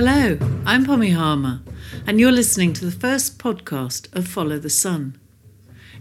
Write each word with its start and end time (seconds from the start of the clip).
Hello, 0.00 0.38
I'm 0.64 0.84
Pommy 0.84 1.10
Harmer, 1.10 1.60
and 2.06 2.20
you're 2.20 2.30
listening 2.30 2.72
to 2.74 2.84
the 2.84 2.92
first 2.92 3.36
podcast 3.36 4.14
of 4.14 4.28
Follow 4.28 4.56
the 4.56 4.70
Sun. 4.70 5.18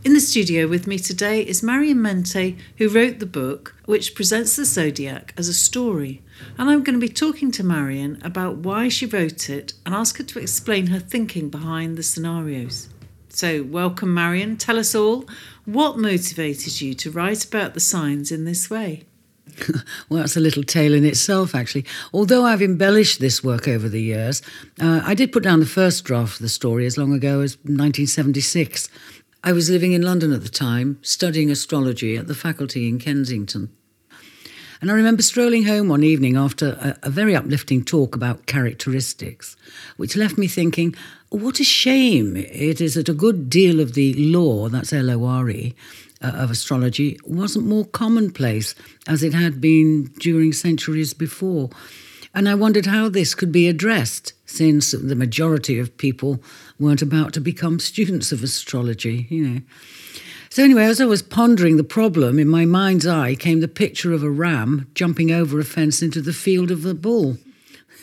In 0.04 0.14
the 0.14 0.20
studio 0.20 0.68
with 0.68 0.86
me 0.86 1.00
today 1.00 1.42
is 1.42 1.64
Marion 1.64 2.00
Mente, 2.00 2.58
who 2.78 2.90
wrote 2.90 3.18
the 3.18 3.26
book 3.26 3.74
which 3.86 4.14
presents 4.14 4.56
the 4.56 4.66
zodiac 4.66 5.34
as 5.36 5.48
a 5.48 5.54
story. 5.54 6.22
And 6.60 6.70
I'm 6.70 6.84
going 6.84 6.94
to 6.94 7.08
be 7.08 7.12
talking 7.12 7.50
to 7.54 7.64
Marion 7.64 8.22
about 8.24 8.58
why 8.58 8.88
she 8.88 9.08
wrote 9.08 9.50
it 9.50 9.74
and 9.84 9.96
ask 9.96 10.20
her 10.20 10.24
to 10.26 10.40
explain 10.40 10.86
her 10.88 11.00
thinking 11.00 11.50
behind 11.50 11.98
the 11.98 12.04
scenarios. 12.04 12.90
So, 13.30 13.64
welcome, 13.64 14.14
Marion. 14.14 14.58
Tell 14.58 14.78
us 14.78 14.94
all 14.94 15.26
what 15.66 15.98
motivated 15.98 16.82
you 16.82 16.94
to 16.94 17.10
write 17.10 17.46
about 17.46 17.74
the 17.74 17.80
signs 17.80 18.32
in 18.32 18.46
this 18.46 18.70
way. 18.70 19.07
well, 20.10 20.20
that's 20.22 20.38
a 20.38 20.42
little 20.42 20.64
tale 20.64 20.94
in 20.94 21.06
itself, 21.06 21.56
actually. 21.56 21.86
Although 22.14 22.46
I've 22.46 22.62
embellished 22.62 23.20
this 23.20 23.44
work 23.44 23.68
over 23.68 23.90
the 23.90 24.02
years, 24.02 24.42
uh, 24.82 25.02
I 25.04 25.14
did 25.14 25.32
put 25.32 25.44
down 25.44 25.60
the 25.60 25.66
first 25.66 26.04
draft 26.04 26.36
of 26.36 26.42
the 26.42 26.50
story 26.50 26.86
as 26.86 26.98
long 26.98 27.14
ago 27.14 27.42
as 27.42 27.58
1976. 27.58 28.90
I 29.44 29.52
was 29.52 29.70
living 29.70 29.94
in 29.94 30.02
London 30.02 30.34
at 30.34 30.44
the 30.44 30.50
time, 30.50 31.00
studying 31.02 31.50
astrology 31.50 32.18
at 32.18 32.28
the 32.28 32.36
faculty 32.36 32.88
in 32.88 33.00
Kensington. 33.00 33.70
And 34.80 34.92
I 34.92 34.94
remember 34.94 35.24
strolling 35.24 35.66
home 35.66 35.88
one 35.88 36.04
evening 36.04 36.38
after 36.38 36.70
a, 37.02 37.08
a, 37.08 37.10
very 37.10 37.36
uplifting 37.36 37.84
talk 37.84 38.16
about 38.16 38.46
characteristics, 38.46 39.56
which 39.98 40.16
left 40.16 40.38
me 40.38 40.48
thinking, 40.48 40.94
what 41.30 41.60
a 41.60 41.64
shame 41.64 42.38
it 42.38 42.80
is 42.80 42.94
that 42.94 43.10
a 43.10 43.14
good 43.14 43.50
deal 43.50 43.80
of 43.80 43.96
the 43.96 44.14
lore, 44.14 44.70
that's 44.70 44.94
L 44.94 45.10
O 45.10 45.26
R 45.26 45.50
E, 45.50 45.76
uh, 46.22 46.28
of 46.28 46.52
astrology 46.52 47.20
wasn't 47.26 47.66
more 47.66 47.86
commonplace 47.86 48.76
as 49.08 49.24
it 49.24 49.34
had 49.34 49.60
been 49.60 50.06
during 50.20 50.54
centuries 50.54 51.14
before. 51.14 51.70
And 52.34 52.48
I 52.48 52.54
wondered 52.54 52.86
how 52.86 53.10
this 53.10 53.34
could 53.34 53.52
be 53.52 53.68
addressed, 53.68 54.34
since 54.46 54.92
the 54.92 55.16
majority 55.16 55.80
of 55.80 55.98
people 55.98 56.40
weren't 56.80 57.02
about 57.02 57.34
to 57.34 57.42
become 57.42 57.80
students 57.92 58.32
of 58.32 58.44
astrology, 58.44 59.26
you 59.30 59.48
know. 59.48 59.62
So, 60.50 60.64
anyway, 60.64 60.86
as 60.86 61.02
I 61.02 61.06
was 61.06 61.22
pondering 61.22 61.78
the 61.78 61.84
problem, 61.84 62.40
in 62.40 62.48
my 62.48 62.66
mind's 62.66 63.06
eye 63.06 63.36
came 63.36 63.60
the 63.60 63.68
picture 63.68 64.14
of 64.14 64.24
a 64.24 64.30
ram 64.30 64.88
jumping 64.94 65.32
over 65.32 65.60
a 65.60 65.66
fence 65.66 66.02
into 66.02 66.22
the 66.22 66.34
field 66.34 66.72
of 66.72 66.84
the 66.84 66.94
bull, 66.94 67.38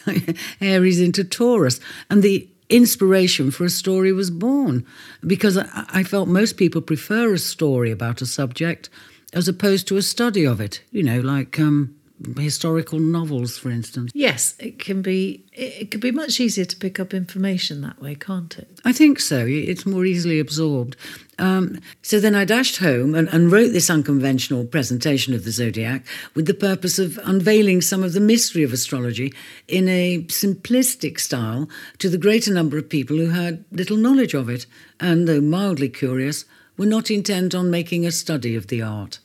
Aries 0.60 1.00
into 1.00 1.24
Taurus, 1.24 1.80
and 2.10 2.22
the 2.22 2.48
inspiration 2.68 3.50
for 3.50 3.64
a 3.64 3.70
story 3.70 4.12
was 4.12 4.30
born 4.30 4.86
because 5.26 5.58
I, 5.58 5.66
I, 5.90 6.02
felt 6.02 6.28
most 6.28 6.56
people 6.56 6.80
prefer 6.80 7.34
a 7.34 7.38
story 7.38 7.90
about 7.90 8.22
a 8.22 8.26
subject 8.26 8.88
as 9.34 9.48
opposed 9.48 9.86
to 9.88 9.98
a 9.98 10.02
study 10.02 10.46
of 10.46 10.60
it, 10.60 10.82
you 10.90 11.02
know, 11.02 11.20
like 11.20 11.60
um, 11.60 11.94
historical 12.36 13.00
novels, 13.00 13.58
for 13.58 13.70
instance. 13.70 14.12
Yes, 14.14 14.54
it 14.58 14.78
can 14.78 15.02
be. 15.02 15.44
It 15.52 15.90
can 15.90 16.00
be 16.00 16.12
much 16.12 16.40
easier 16.40 16.64
to 16.64 16.76
pick 16.76 17.00
up 17.00 17.12
information 17.12 17.80
that 17.82 18.00
way, 18.00 18.14
can't 18.14 18.56
it? 18.56 18.80
I 18.84 18.92
think 18.92 19.18
so. 19.20 19.44
It's 19.46 19.84
more 19.84 20.04
easily 20.04 20.38
absorbed. 20.38 20.96
Um, 21.38 21.80
so 22.02 22.20
then 22.20 22.36
I 22.36 22.44
dashed 22.44 22.78
home 22.78 23.14
and, 23.14 23.28
and, 23.28 23.50
wrote 23.50 23.72
this 23.72 23.90
unconventional 23.90 24.64
presentation 24.64 25.34
of 25.34 25.44
the 25.44 25.50
zodiac 25.50 26.06
with 26.34 26.46
the 26.46 26.54
purpose 26.54 27.00
of 27.00 27.18
unveiling 27.24 27.80
some 27.80 28.04
of 28.04 28.12
the 28.12 28.20
mystery 28.20 28.62
of 28.62 28.72
astrology 28.72 29.34
in 29.66 29.88
a 29.88 30.22
simplistic 30.28 31.18
style 31.18 31.68
to 31.98 32.08
the 32.08 32.18
greater 32.18 32.52
number 32.52 32.78
of 32.78 32.88
people 32.88 33.16
who 33.16 33.30
had 33.30 33.64
little 33.72 33.96
knowledge 33.96 34.34
of 34.34 34.48
it, 34.48 34.66
and 35.00 35.26
though 35.26 35.40
mildly 35.40 35.88
curious, 35.88 36.44
were 36.76 36.86
not 36.86 37.10
intent 37.10 37.54
on 37.54 37.70
making 37.70 38.06
a 38.06 38.12
study 38.12 38.54
of 38.54 38.68
the 38.68 38.82
art. 38.82 39.18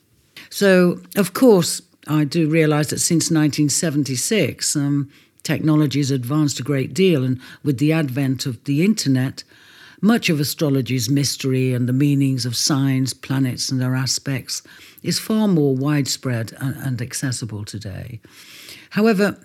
So, 0.49 1.01
of 1.15 1.33
course, 1.33 1.81
I 2.09 2.23
do 2.23 2.49
realise 2.49 2.89
that 2.89 2.99
since 2.99 3.25
1976, 3.25 4.75
um, 4.75 5.11
technology 5.43 5.99
has 5.99 6.09
advanced 6.09 6.59
a 6.59 6.63
great 6.63 6.93
deal, 6.93 7.23
and 7.23 7.39
with 7.63 7.77
the 7.77 7.93
advent 7.93 8.47
of 8.47 8.63
the 8.63 8.83
internet, 8.83 9.43
much 10.01 10.29
of 10.29 10.39
astrology's 10.39 11.09
mystery 11.09 11.71
and 11.73 11.87
the 11.87 11.93
meanings 11.93 12.45
of 12.45 12.55
signs, 12.55 13.13
planets, 13.13 13.69
and 13.69 13.79
their 13.79 13.95
aspects 13.95 14.63
is 15.03 15.19
far 15.19 15.47
more 15.47 15.75
widespread 15.75 16.53
and, 16.59 16.75
and 16.77 17.01
accessible 17.01 17.63
today. 17.63 18.19
However, 18.91 19.37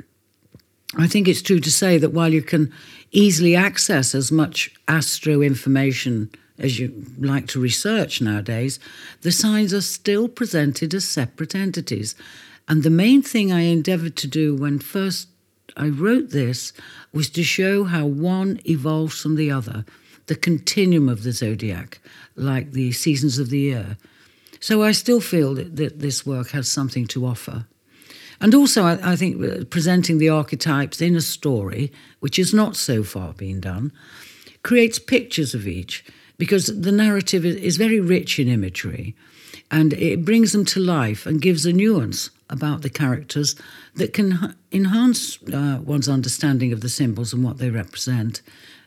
I 0.97 1.07
think 1.07 1.29
it's 1.29 1.43
true 1.43 1.61
to 1.61 1.71
say 1.71 1.99
that 1.99 2.13
while 2.13 2.33
you 2.33 2.43
can 2.43 2.73
easily 3.11 3.55
access 3.55 4.15
as 4.15 4.33
much 4.33 4.73
astro 4.89 5.43
information 5.43 6.31
as 6.59 6.79
you 6.79 7.05
like 7.19 7.49
to 7.49 7.61
research 7.61 8.21
nowadays, 8.21 8.79
the 9.23 9.33
signs 9.33 9.75
are 9.75 9.83
still 9.83 10.29
presented 10.29 10.95
as 10.95 11.05
separate 11.05 11.55
entities 11.55 12.15
and 12.69 12.83
the 12.83 12.91
main 12.91 13.23
thing 13.23 13.53
I 13.53 13.61
endeavored 13.63 14.17
to 14.17 14.27
do 14.27 14.55
when 14.55 14.79
first 14.79 15.29
I 15.77 15.89
wrote 15.89 16.31
this 16.31 16.73
was 17.13 17.29
to 17.31 17.43
show 17.43 17.85
how 17.85 18.07
one 18.07 18.61
evolves 18.65 19.21
from 19.21 19.37
the 19.37 19.51
other, 19.51 19.85
the 20.27 20.37
continuum 20.37 21.09
of 21.09 21.23
the 21.23 21.33
zodiac, 21.33 22.01
like 22.37 22.73
the 22.73 22.93
seasons 22.93 23.39
of 23.39 23.51
the 23.51 23.59
year. 23.59 23.97
So 24.61 24.83
I 24.83 24.93
still 24.93 25.21
feel 25.21 25.55
that, 25.55 25.77
that 25.77 26.01
this 26.01 26.25
work 26.25 26.51
has 26.51 26.69
something 26.69 27.07
to 27.09 27.27
offer. 27.27 27.67
And 28.41 28.55
also, 28.55 28.85
I, 28.85 29.13
I 29.13 29.17
think 29.17 29.43
uh, 29.43 29.65
presenting 29.65 30.19
the 30.19 30.29
archetypes 30.31 31.01
in 31.01 31.17
a 31.17 31.21
story, 31.21 31.93
which 32.21 32.37
has 32.37 32.55
not 32.55 32.77
so 32.77 33.05
far 33.05 33.33
been 33.33 33.61
done, 33.61 33.93
creates 34.63 34.99
pictures 34.99 35.55
of 35.55 35.69
each 35.69 36.05
because 36.39 36.67
the 36.67 36.93
narrative 36.93 37.45
is 37.45 37.77
very 37.77 38.01
rich 38.01 38.39
in 38.39 38.49
imagery 38.49 39.15
and 39.71 39.93
it 39.95 40.25
brings 40.25 40.53
them 40.53 40.65
to 40.65 40.81
life 40.81 41.27
and 41.27 41.41
gives 41.43 41.67
a 41.67 41.73
nuance 41.73 42.31
about 42.55 42.81
the 42.81 42.89
characters 42.89 43.55
that 43.97 44.15
can 44.15 44.55
enhance 44.73 45.39
uh, 45.53 45.81
one's 45.85 46.09
understanding 46.09 46.73
of 46.73 46.81
the 46.81 46.89
symbols 46.89 47.35
and 47.35 47.45
what 47.45 47.59
they 47.59 47.69
represent. 47.69 48.41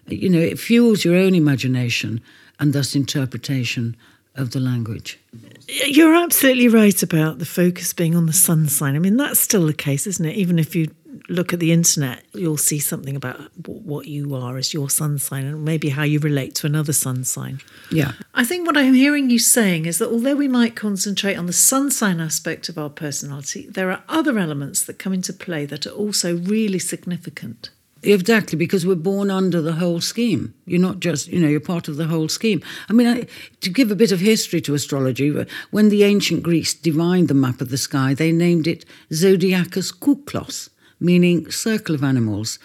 You 0.07 0.29
know, 0.29 0.39
it 0.39 0.57
fuels 0.57 1.05
your 1.05 1.16
own 1.16 1.35
imagination 1.35 2.22
and 2.59 2.73
thus 2.73 2.95
interpretation 2.95 3.95
of 4.35 4.51
the 4.51 4.59
language. 4.59 5.19
You're 5.67 6.16
absolutely 6.16 6.67
right 6.67 7.03
about 7.03 7.39
the 7.39 7.45
focus 7.45 7.94
being 7.94 8.16
on 8.16 8.25
the 8.25 8.33
sun 8.33 8.67
sign. 8.67 8.95
I 8.95 9.00
mean, 9.00 9.17
that's 9.17 9.39
still 9.39 9.66
the 9.66 9.73
case, 9.73 10.07
isn't 10.07 10.25
it? 10.25 10.35
Even 10.35 10.57
if 10.57 10.75
you 10.75 10.91
look 11.29 11.53
at 11.53 11.59
the 11.59 11.72
internet, 11.72 12.23
you'll 12.33 12.57
see 12.57 12.79
something 12.79 13.16
about 13.16 13.39
what 13.66 14.07
you 14.07 14.35
are 14.35 14.57
as 14.57 14.73
your 14.73 14.89
sun 14.89 15.19
sign 15.19 15.45
and 15.45 15.63
maybe 15.63 15.89
how 15.89 16.03
you 16.03 16.19
relate 16.19 16.55
to 16.55 16.67
another 16.67 16.94
sun 16.94 17.23
sign. 17.23 17.59
Yeah. 17.91 18.13
I 18.33 18.44
think 18.44 18.66
what 18.66 18.78
I'm 18.78 18.94
hearing 18.94 19.29
you 19.29 19.39
saying 19.39 19.85
is 19.85 19.97
that 20.00 20.09
although 20.09 20.35
we 20.35 20.47
might 20.47 20.75
concentrate 20.75 21.35
on 21.35 21.45
the 21.45 21.53
sun 21.53 21.91
sign 21.91 22.19
aspect 22.19 22.69
of 22.69 22.78
our 22.78 22.89
personality, 22.89 23.67
there 23.69 23.91
are 23.91 24.03
other 24.07 24.38
elements 24.38 24.83
that 24.83 25.00
come 25.00 25.13
into 25.13 25.33
play 25.33 25.66
that 25.66 25.85
are 25.85 25.91
also 25.91 26.38
really 26.38 26.79
significant. 26.79 27.69
Exactly, 28.03 28.57
because 28.57 28.85
we're 28.85 28.95
born 28.95 29.31
under 29.31 29.61
the 29.61 29.73
whole 29.73 29.99
scheme. 29.99 30.53
You're 30.66 30.79
not 30.79 30.99
just, 30.99 31.28
you 31.28 31.39
know, 31.39 31.47
you're 31.47 31.59
part 31.59 31.88
of 31.88 31.97
the 31.97 32.05
whole 32.05 32.29
scheme. 32.29 32.61
I 32.89 32.94
mean, 32.94 33.07
I, 33.07 33.28
to 33.61 33.69
give 33.69 33.91
a 33.91 33.95
bit 33.95 34.11
of 34.11 34.19
history 34.19 34.61
to 34.61 34.75
astrology, 34.75 35.35
uh, 35.38 35.45
when 35.72 35.89
the 35.89 36.03
ancient 36.03 36.44
Greeks 36.44 36.73
divined 36.73 37.28
the 37.28 37.34
map 37.34 37.59
of 37.59 37.69
the 37.69 37.78
sky, 37.78 38.13
they 38.13 38.31
named 38.31 38.67
it 38.67 38.85
Zodiacus 39.11 39.91
Kuklos, 39.91 40.69
meaning 41.00 41.50
circle 41.52 41.96
of 41.96 42.03
animals. 42.03 42.59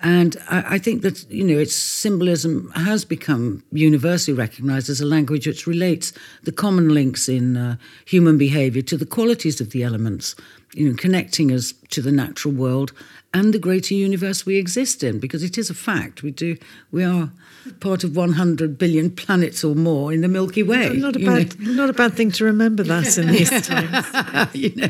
And 0.00 0.36
I, 0.50 0.74
I, 0.74 0.78
think 0.78 1.02
that, 1.02 1.28
you 1.30 1.44
know, 1.44 1.58
its 1.58 1.74
symbolism 1.74 2.70
has 2.74 3.04
become 3.04 3.62
universally 3.72 4.36
recognized 4.36 4.90
as 4.90 5.00
a 5.00 5.06
language 5.06 5.46
which 5.46 5.66
relates 5.66 6.12
the 6.42 6.52
common 6.52 6.90
links 6.90 7.28
in 7.28 7.56
uh, 7.56 7.76
human 8.04 8.36
behavior 8.36 8.82
to 8.82 8.96
the 8.96 9.06
qualities 9.06 9.60
of 9.60 9.70
the 9.70 9.82
elements, 9.82 10.34
you 10.74 10.88
know, 10.88 10.96
connecting 10.96 11.52
us 11.52 11.72
to 11.90 12.02
the 12.02 12.12
natural 12.12 12.52
world 12.52 12.92
and 13.36 13.52
the 13.52 13.58
greater 13.58 13.92
universe 13.92 14.46
we 14.46 14.56
exist 14.56 15.04
in, 15.04 15.18
because 15.18 15.42
it 15.42 15.58
is 15.58 15.68
a 15.68 15.74
fact. 15.74 16.22
We 16.22 16.30
do, 16.30 16.56
we 16.90 17.04
are 17.04 17.30
part 17.80 18.02
of 18.02 18.16
100 18.16 18.78
billion 18.78 19.10
planets 19.10 19.62
or 19.62 19.74
more 19.74 20.12
in 20.12 20.22
the 20.22 20.28
Milky 20.28 20.62
Way. 20.62 20.90
Not 20.90 21.16
a, 21.16 21.18
bad, 21.18 21.60
not 21.60 21.90
a 21.90 21.92
bad 21.92 22.14
thing 22.14 22.30
to 22.32 22.44
remember 22.44 22.82
that 22.84 23.18
in 23.18 23.26
these 23.26 23.50
times. 23.66 24.54
you 24.54 24.74
know, 24.74 24.88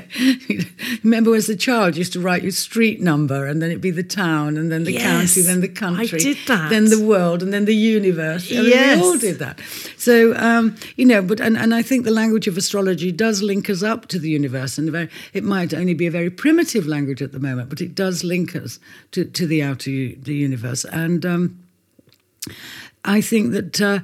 remember 1.02 1.34
as 1.34 1.49
a 1.49 1.56
child, 1.56 1.96
you 1.96 2.00
used 2.00 2.12
to 2.12 2.20
write 2.20 2.43
your 2.43 2.52
street 2.52 3.00
number, 3.00 3.46
and 3.46 3.61
then 3.61 3.70
it'd 3.70 3.82
be 3.82 3.90
the 3.90 4.05
town, 4.05 4.56
and 4.56 4.70
then 4.70 4.84
the 4.84 4.93
yes, 4.93 5.02
county, 5.02 5.40
then 5.40 5.61
the 5.61 5.69
country. 5.69 6.19
I 6.19 6.22
did 6.22 6.38
that. 6.46 6.70
Then 6.70 6.84
the 6.90 7.02
world, 7.02 7.43
and 7.43 7.52
then 7.52 7.64
the 7.64 7.75
universe. 7.75 8.52
I 8.52 8.56
mean, 8.56 8.67
yes. 8.67 9.00
We 9.00 9.06
all 9.06 9.19
did 9.19 9.38
that. 9.40 9.61
So, 9.96 10.37
um, 10.37 10.76
you 10.96 11.06
know, 11.06 11.20
but 11.20 11.40
and, 11.40 11.56
and 11.56 11.75
I 11.75 11.82
think 11.82 12.05
the 12.05 12.12
language 12.12 12.46
of 12.46 12.56
astrology 12.56 13.11
does 13.11 13.43
link 13.43 13.69
us 13.69 13.82
up 13.82 14.06
to 14.08 14.20
the 14.20 14.31
universe, 14.31 14.79
and 14.79 15.11
it 15.32 15.43
might 15.43 15.72
only 15.76 15.94
be 15.94 16.06
a 16.06 16.11
very 16.11 16.31
primitive 16.31 16.87
language 16.87 17.23
at 17.23 17.32
the 17.32 17.38
moment, 17.38 17.69
but 17.69 17.81
it 17.81 17.94
does 17.94 18.25
link 18.25 18.56
us 18.56 18.78
to, 19.12 19.25
to 19.25 19.46
the 19.46 19.62
outer 19.62 19.90
the 19.90 20.34
universe. 20.34 20.84
And 20.84 21.25
um, 21.25 21.58
I 23.05 23.20
think 23.20 23.52
that 23.52 23.81
uh, 23.81 24.00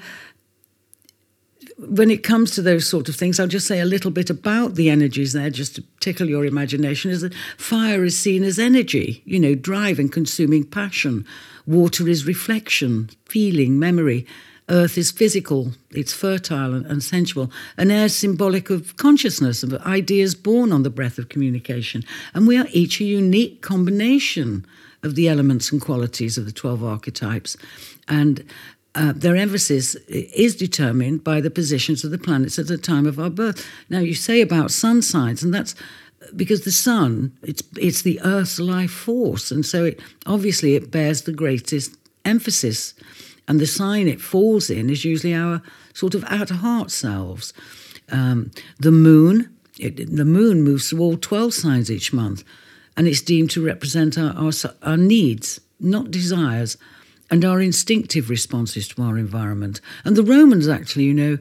when 1.78 2.10
it 2.10 2.22
comes 2.22 2.52
to 2.52 2.62
those 2.62 2.86
sort 2.86 3.08
of 3.08 3.16
things, 3.16 3.40
I'll 3.40 3.46
just 3.46 3.66
say 3.66 3.80
a 3.80 3.84
little 3.84 4.10
bit 4.10 4.30
about 4.30 4.74
the 4.74 4.90
energies 4.90 5.32
there, 5.32 5.50
just 5.50 5.74
to 5.76 5.84
tickle 6.00 6.28
your 6.28 6.44
imagination. 6.44 7.10
Is 7.10 7.22
that 7.22 7.34
fire 7.56 8.04
is 8.04 8.18
seen 8.18 8.44
as 8.44 8.58
energy, 8.58 9.22
you 9.24 9.40
know, 9.40 9.54
drive 9.54 9.98
and 9.98 10.12
consuming 10.12 10.64
passion. 10.64 11.26
Water 11.66 12.08
is 12.08 12.26
reflection, 12.26 13.10
feeling, 13.26 13.78
memory. 13.78 14.26
Earth 14.68 14.96
is 14.96 15.10
physical, 15.10 15.72
it's 15.90 16.12
fertile 16.12 16.72
and, 16.74 16.86
and 16.86 17.02
sensual. 17.02 17.50
And 17.76 17.90
air 17.90 18.08
symbolic 18.08 18.70
of 18.70 18.96
consciousness, 18.96 19.62
of 19.62 19.74
ideas 19.86 20.34
born 20.34 20.72
on 20.72 20.82
the 20.82 20.90
breath 20.90 21.18
of 21.18 21.28
communication. 21.28 22.04
And 22.34 22.46
we 22.46 22.56
are 22.56 22.66
each 22.70 23.00
a 23.00 23.04
unique 23.04 23.60
combination 23.60 24.64
of 25.02 25.14
the 25.14 25.28
elements 25.28 25.72
and 25.72 25.80
qualities 25.80 26.38
of 26.38 26.46
the 26.46 26.52
12 26.52 26.84
archetypes. 26.84 27.56
And 28.08 28.44
uh, 28.94 29.12
their 29.16 29.36
emphasis 29.36 29.94
is 30.06 30.54
determined 30.54 31.24
by 31.24 31.40
the 31.40 31.50
positions 31.50 32.04
of 32.04 32.10
the 32.10 32.18
planets 32.18 32.58
at 32.58 32.68
the 32.68 32.78
time 32.78 33.06
of 33.06 33.18
our 33.18 33.30
birth. 33.30 33.66
Now, 33.88 34.00
you 34.00 34.14
say 34.14 34.40
about 34.40 34.70
sun 34.70 35.02
signs, 35.02 35.42
and 35.42 35.52
that's 35.52 35.74
because 36.36 36.64
the 36.64 36.72
sun 36.72 37.32
it's 37.42 37.62
it's 37.76 38.02
the 38.02 38.20
Earth's 38.22 38.60
life 38.60 38.90
force, 38.90 39.50
and 39.50 39.64
so 39.64 39.86
it, 39.86 40.00
obviously 40.26 40.74
it 40.74 40.90
bears 40.90 41.22
the 41.22 41.32
greatest 41.32 41.96
emphasis. 42.24 42.94
And 43.48 43.60
the 43.60 43.66
sign 43.66 44.08
it 44.08 44.20
falls 44.20 44.70
in 44.70 44.88
is 44.88 45.04
usually 45.04 45.34
our 45.34 45.62
sort 45.94 46.14
of 46.14 46.24
at 46.24 46.50
heart 46.50 46.90
selves. 46.90 47.52
Um, 48.10 48.50
the 48.78 48.92
moon, 48.92 49.54
it, 49.78 50.16
the 50.16 50.24
moon 50.24 50.62
moves 50.62 50.88
through 50.88 51.00
all 51.00 51.16
twelve 51.16 51.52
signs 51.52 51.90
each 51.90 52.12
month, 52.12 52.44
and 52.96 53.08
it's 53.08 53.22
deemed 53.22 53.50
to 53.50 53.64
represent 53.64 54.16
our, 54.18 54.32
our, 54.36 54.52
our 54.82 54.96
needs, 54.96 55.60
not 55.80 56.10
desires 56.10 56.76
and 57.30 57.44
our 57.44 57.60
instinctive 57.60 58.28
responses 58.28 58.86
to 58.88 59.02
our 59.02 59.16
environment. 59.16 59.80
And 60.04 60.16
the 60.16 60.22
Romans 60.22 60.68
actually, 60.68 61.04
you 61.04 61.14
know, 61.14 61.38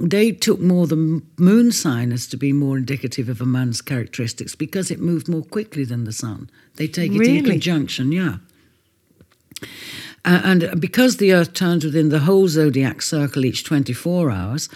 they 0.00 0.32
took 0.32 0.60
more 0.60 0.86
the 0.86 1.22
moon 1.38 1.72
sign 1.72 2.12
as 2.12 2.26
to 2.28 2.36
be 2.36 2.52
more 2.52 2.76
indicative 2.76 3.28
of 3.28 3.40
a 3.40 3.46
man's 3.46 3.80
characteristics 3.80 4.54
because 4.54 4.90
it 4.90 5.00
moved 5.00 5.28
more 5.28 5.42
quickly 5.42 5.84
than 5.84 6.04
the 6.04 6.12
sun. 6.12 6.50
They 6.74 6.88
take 6.88 7.12
it 7.12 7.18
really? 7.18 7.38
in 7.38 7.44
conjunction, 7.44 8.12
yeah. 8.12 8.36
Uh, 10.24 10.40
and 10.44 10.80
because 10.80 11.16
the 11.16 11.32
Earth 11.32 11.54
turns 11.54 11.84
within 11.84 12.08
the 12.08 12.20
whole 12.20 12.48
zodiac 12.48 13.02
circle 13.02 13.44
each 13.44 13.64
24 13.64 14.30
hours, 14.30 14.68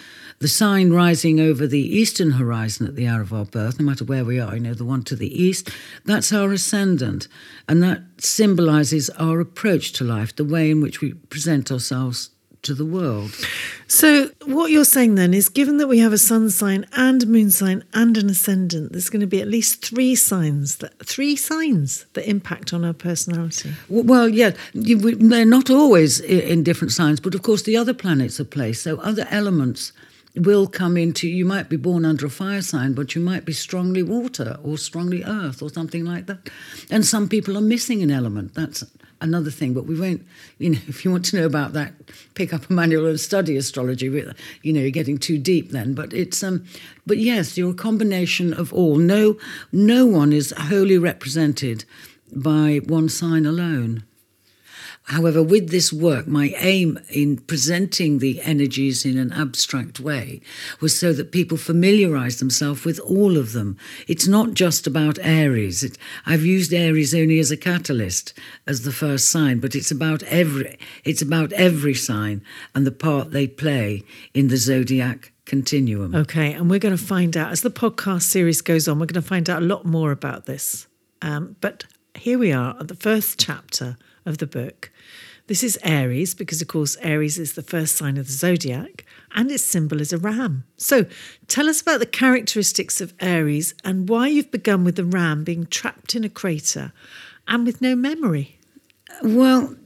the 0.43 0.49
sign 0.49 0.93
rising 0.93 1.39
over 1.39 1.69
the 1.69 1.97
eastern 1.97 2.33
horizon 2.33 2.87
at 2.87 2.97
the 2.97 3.07
hour 3.07 3.21
of 3.21 3.33
our 3.33 3.45
birth, 3.45 3.79
no 3.79 3.87
matter 3.87 4.05
where 4.05 4.25
we 4.25 4.41
are, 4.41 4.55
you 4.55 4.61
know, 4.61 4.75
the 4.75 4.85
one 4.85 5.05
to 5.05 5.15
the 5.15 5.41
east, 5.41 5.71
that's 6.05 6.33
our 6.33 6.51
ascendant. 6.53 7.29
And 7.69 7.81
that 7.85 8.03
symbolizes 8.19 9.09
our 9.11 9.39
approach 9.39 9.93
to 9.93 10.05
life, 10.05 10.35
the 10.35 10.45
way 10.45 10.73
in 10.73 10.81
which 10.81 11.01
we 11.01 11.15
present 11.15 11.71
ourselves 11.71 12.31
to 12.63 12.75
the 12.75 12.85
world. 12.85 13.33
So, 13.87 14.31
what 14.47 14.71
you're 14.71 14.85
saying 14.85 15.17
then 15.17 15.35
is 15.35 15.49
given 15.49 15.77
that 15.79 15.89
we 15.89 15.99
have 15.99 16.13
a 16.13 16.19
sun 16.19 16.51
sign 16.51 16.87
and 16.93 17.27
moon 17.27 17.51
sign 17.51 17.85
and 17.93 18.17
an 18.17 18.31
ascendant, 18.31 18.93
there's 18.93 19.11
going 19.11 19.21
to 19.21 19.27
be 19.27 19.41
at 19.41 19.49
least 19.49 19.85
three 19.85 20.15
signs 20.15 20.77
that 20.77 20.99
three 21.05 21.37
signs 21.37 22.07
that 22.15 22.29
impact 22.29 22.73
on 22.73 22.85
our 22.85 22.93
personality. 22.93 23.73
Well, 23.89 24.29
yeah, 24.29 24.53
they're 24.75 25.45
not 25.45 25.71
always 25.71 26.21
in 26.21 26.63
different 26.63 26.93
signs, 26.93 27.21
but 27.21 27.35
of 27.35 27.43
course 27.43 27.63
the 27.63 27.77
other 27.77 27.95
planets 27.95 28.41
are 28.41 28.45
placed, 28.45 28.83
so 28.83 28.99
other 28.99 29.27
elements 29.31 29.93
will 30.35 30.67
come 30.67 30.97
into 30.97 31.29
you 31.29 31.45
might 31.45 31.69
be 31.69 31.77
born 31.77 32.05
under 32.05 32.27
a 32.27 32.31
fire 32.31 32.63
sign 32.63 32.95
but 32.95 33.15
you 33.15 33.21
might 33.21 33.45
be 33.45 33.53
strongly 33.53 34.03
water 34.03 34.57
or 34.63 34.79
strongly 34.79 35.23
earth 35.25 35.63
or 35.63 35.69
something 35.69 36.05
like 36.05 36.27
that. 36.27 36.51
And 36.91 37.05
some 37.05 37.29
people 37.29 37.57
are 37.57 37.63
missing 37.63 38.03
an 38.03 38.11
element. 38.11 38.55
That's 38.55 38.85
another 39.21 39.51
thing 39.51 39.73
but 39.73 39.87
we 39.87 39.99
won't 39.99 40.27
you 40.59 40.71
know 40.71 40.79
if 40.89 41.05
you 41.05 41.11
want 41.11 41.25
to 41.25 41.37
know 41.37 41.47
about 41.47 41.75
that 41.75 41.93
pick 42.35 42.53
up 42.53 42.69
a 42.69 42.73
manual 42.73 43.07
and 43.07 43.21
study 43.21 43.57
astrology. 43.57 44.07
You 44.63 44.73
know 44.73 44.81
you're 44.81 44.91
getting 44.91 45.19
too 45.19 45.39
deep 45.39 45.71
then 45.71 45.95
but 45.95 46.13
it's 46.13 46.43
um 46.43 46.65
but 47.07 47.19
yes 47.19 47.59
you're 47.59 47.73
a 47.73 47.75
combination 47.75 48.53
of 48.55 48.73
all. 48.73 48.97
No 48.97 49.37
no 49.71 50.07
one 50.07 50.33
is 50.33 50.55
wholly 50.57 50.99
represented 50.99 51.85
by 52.35 52.81
one 52.87 53.11
sign 53.11 53.45
alone 53.45 54.05
However, 55.05 55.43
with 55.43 55.71
this 55.71 55.93
work, 55.93 56.29
my 56.29 56.55
aim 56.59 56.99
in 57.11 57.39
presenting 57.39 58.19
the 58.19 58.41
energies 58.43 59.05
in 59.05 59.19
an 59.19 59.33
abstract 59.33 59.99
way 59.99 60.41
was 60.81 60.99
so 60.99 61.13
that 61.13 61.33
people 61.33 61.59
familiarize 61.59 62.39
themselves 62.39 62.85
with 62.85 63.01
all 63.01 63.37
of 63.37 63.53
them. 63.53 63.77
It's 64.07 64.29
not 64.29 64.55
just 64.55 64.87
about 64.87 65.19
Aries. 65.21 65.83
It, 65.83 65.99
I've 66.25 66.45
used 66.45 66.73
Aries 66.73 67.15
only 67.15 67.41
as 67.41 67.51
a 67.51 67.57
catalyst, 67.57 68.33
as 68.67 68.83
the 68.83 68.93
first 68.93 69.31
sign, 69.31 69.59
but 69.59 69.75
it's 69.75 69.91
about 69.91 70.23
every 70.25 70.79
it's 71.05 71.23
about 71.23 71.53
every 71.53 71.95
sign 71.95 72.43
and 72.75 72.87
the 72.87 72.93
part 72.93 73.33
they 73.33 73.49
play 73.49 74.05
in 74.35 74.49
the 74.49 74.57
zodiac 74.57 75.33
continuum. 75.47 76.15
Okay, 76.15 76.53
and 76.53 76.71
we're 76.71 76.79
going 76.79 76.97
to 76.97 77.05
find 77.05 77.37
out 77.37 77.51
as 77.51 77.63
the 77.63 77.71
podcast 77.71 78.23
series 78.23 78.61
goes 78.61 78.87
on. 78.87 79.01
We're 79.01 79.07
going 79.07 79.23
to 79.23 79.29
find 79.29 79.51
out 79.51 79.63
a 79.63 79.67
lot 79.67 79.85
more 79.85 80.13
about 80.13 80.47
this. 80.47 80.87
Um, 81.21 81.57
but 81.61 81.85
here 82.15 82.39
we 82.39 82.53
are 82.53 82.77
at 82.79 82.89
the 82.89 82.95
first 82.95 83.41
chapter 83.41 83.97
of 84.25 84.39
the 84.39 84.47
book. 84.47 84.91
This 85.49 85.65
is 85.65 85.79
Aries 85.83 86.35
because, 86.35 86.63
of 86.63 86.69
course, 86.69 86.97
Aries 87.03 87.39
is 87.39 87.55
the 87.55 87.63
first 87.63 87.97
sign 87.97 88.17
of 88.17 88.27
the 88.27 88.33
zodiac 88.33 89.05
and 89.35 89.51
its 89.51 89.65
symbol 89.65 90.01
is 90.01 90.13
a 90.13 90.19
ram. 90.19 90.65
So, 90.77 91.05
tell 91.49 91.69
us 91.69 91.81
about 91.81 92.01
the 92.01 92.07
characteristics 92.07 93.01
of 93.01 93.13
Aries 93.21 93.75
and 93.85 94.09
why 94.09 94.29
you've 94.29 94.51
begun 94.51 94.85
with 94.85 94.97
the 94.97 95.05
ram 95.05 95.43
being 95.43 95.67
trapped 95.67 96.15
in 96.15 96.25
a 96.25 96.29
crater 96.29 96.93
and 97.49 97.67
with 97.67 97.83
no 97.83 97.97
memory. 97.97 98.59
Well, 99.23 99.77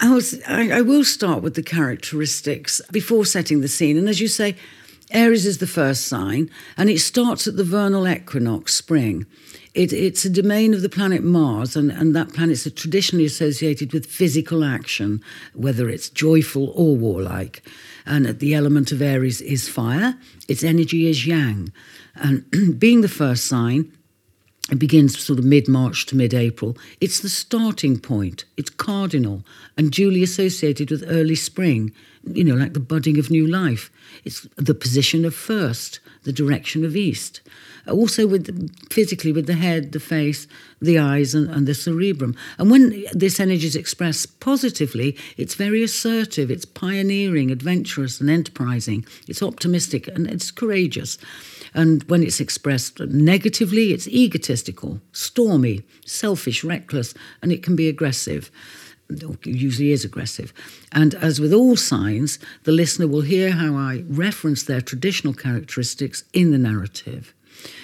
I, 0.00 0.12
was, 0.12 0.42
I, 0.46 0.70
I 0.70 0.80
will 0.80 1.04
start 1.04 1.42
with 1.42 1.54
the 1.54 1.62
characteristics 1.62 2.80
before 2.90 3.24
setting 3.24 3.60
the 3.60 3.68
scene. 3.68 3.96
And 3.96 4.08
as 4.08 4.20
you 4.20 4.28
say, 4.28 4.56
Aries 5.10 5.46
is 5.46 5.58
the 5.58 5.66
first 5.66 6.06
sign, 6.06 6.50
and 6.76 6.90
it 6.90 7.00
starts 7.00 7.46
at 7.46 7.56
the 7.56 7.64
vernal 7.64 8.06
equinox, 8.06 8.74
spring. 8.74 9.26
It, 9.74 9.92
it's 9.92 10.24
a 10.24 10.30
domain 10.30 10.74
of 10.74 10.82
the 10.82 10.88
planet 10.88 11.22
Mars, 11.22 11.76
and, 11.76 11.90
and 11.90 12.14
that 12.14 12.34
planet's 12.34 12.70
traditionally 12.72 13.24
associated 13.24 13.92
with 13.92 14.06
physical 14.06 14.64
action, 14.64 15.22
whether 15.54 15.88
it's 15.88 16.10
joyful 16.10 16.70
or 16.74 16.96
warlike. 16.96 17.62
And 18.04 18.26
the 18.38 18.54
element 18.54 18.92
of 18.92 19.00
Aries 19.00 19.40
is 19.40 19.68
fire, 19.68 20.18
its 20.46 20.62
energy 20.62 21.08
is 21.08 21.26
yang. 21.26 21.72
And 22.14 22.44
being 22.78 23.00
the 23.00 23.08
first 23.08 23.46
sign, 23.46 23.92
it 24.70 24.78
begins 24.78 25.18
sort 25.18 25.38
of 25.38 25.44
mid 25.44 25.68
March 25.68 26.06
to 26.06 26.16
mid 26.16 26.34
April. 26.34 26.76
It's 27.00 27.20
the 27.20 27.28
starting 27.28 27.98
point, 27.98 28.44
it's 28.56 28.70
cardinal 28.70 29.44
and 29.76 29.90
duly 29.90 30.22
associated 30.22 30.90
with 30.90 31.04
early 31.08 31.34
spring, 31.34 31.92
you 32.24 32.44
know, 32.44 32.54
like 32.54 32.74
the 32.74 32.80
budding 32.80 33.18
of 33.18 33.30
new 33.30 33.46
life. 33.46 33.90
It's 34.24 34.46
the 34.56 34.74
position 34.74 35.24
of 35.24 35.34
first, 35.34 36.00
the 36.24 36.32
direction 36.32 36.84
of 36.84 36.96
east 36.96 37.40
also 37.88 38.26
with 38.26 38.70
physically 38.92 39.32
with 39.32 39.46
the 39.46 39.54
head, 39.54 39.92
the 39.92 40.00
face, 40.00 40.46
the 40.80 40.98
eyes, 40.98 41.34
and, 41.34 41.50
and 41.50 41.66
the 41.66 41.74
cerebrum. 41.74 42.36
And 42.58 42.70
when 42.70 43.04
this 43.12 43.40
energy 43.40 43.66
is 43.66 43.76
expressed 43.76 44.40
positively, 44.40 45.16
it's 45.36 45.54
very 45.54 45.82
assertive, 45.82 46.50
it's 46.50 46.64
pioneering, 46.64 47.50
adventurous, 47.50 48.20
and 48.20 48.30
enterprising. 48.30 49.04
It's 49.26 49.42
optimistic 49.42 50.08
and 50.08 50.26
it's 50.26 50.50
courageous. 50.50 51.18
And 51.78 52.02
when 52.10 52.24
it's 52.24 52.40
expressed 52.40 52.98
negatively, 52.98 53.92
it's 53.92 54.08
egotistical, 54.08 55.00
stormy, 55.12 55.84
selfish, 56.04 56.64
reckless, 56.64 57.14
and 57.40 57.52
it 57.52 57.62
can 57.62 57.76
be 57.76 57.88
aggressive 57.88 58.50
It 59.08 59.46
usually 59.46 59.92
is 59.92 60.04
aggressive. 60.04 60.52
And 60.90 61.14
as 61.14 61.40
with 61.40 61.52
all 61.52 61.76
signs, 61.76 62.40
the 62.64 62.72
listener 62.72 63.06
will 63.06 63.22
hear 63.22 63.52
how 63.52 63.76
I 63.76 64.04
reference 64.08 64.64
their 64.64 64.80
traditional 64.80 65.32
characteristics 65.32 66.24
in 66.32 66.50
the 66.50 66.58
narrative. 66.58 67.32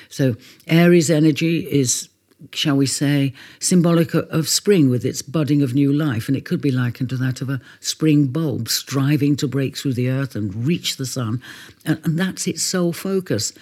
So 0.09 0.35
Aries 0.67 1.09
energy 1.11 1.61
is 1.61 2.09
shall 2.53 2.77
we 2.77 2.87
say, 2.87 3.33
symbolic 3.59 4.13
of 4.15 4.49
spring 4.49 4.91
with 4.91 5.05
its 5.05 5.23
budding 5.23 5.63
of 5.63 5.73
new 5.73 5.93
life. 5.93 6.29
And 6.29 6.37
it 6.37 6.45
could 6.45 6.61
be 6.61 6.71
likened 6.71 7.09
to 7.11 7.17
that 7.17 7.41
of 7.41 7.49
a 7.49 7.61
spring 7.81 8.27
bulb 8.27 8.69
striving 8.69 9.37
to 9.37 9.49
break 9.49 9.77
through 9.77 9.95
the 9.95 10.11
earth 10.11 10.35
and 10.35 10.67
reach 10.67 10.97
the 10.97 11.07
sun. 11.07 11.41
And, 11.87 12.01
that's 12.19 12.47
its 12.47 12.63
sole 12.63 12.93
focus. 12.93 13.53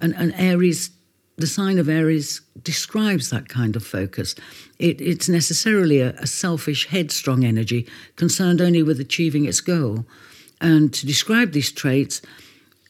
And, 0.00 0.14
and, 0.16 0.32
Aries, 0.36 0.90
the 1.36 1.46
sign 1.46 1.78
of 1.78 1.88
Aries, 1.88 2.40
describes 2.62 3.30
that 3.30 3.48
kind 3.48 3.76
of 3.76 3.84
focus. 3.84 4.34
It, 4.78 5.00
it's 5.00 5.28
necessarily 5.28 6.00
a, 6.00 6.10
a 6.14 6.26
selfish, 6.26 6.86
headstrong 6.86 7.44
energy 7.44 7.86
concerned 8.16 8.60
only 8.60 8.82
with 8.82 9.00
achieving 9.00 9.44
its 9.44 9.60
goal. 9.60 10.04
And 10.60 10.92
to 10.94 11.06
describe 11.06 11.52
these 11.52 11.72
traits, 11.72 12.20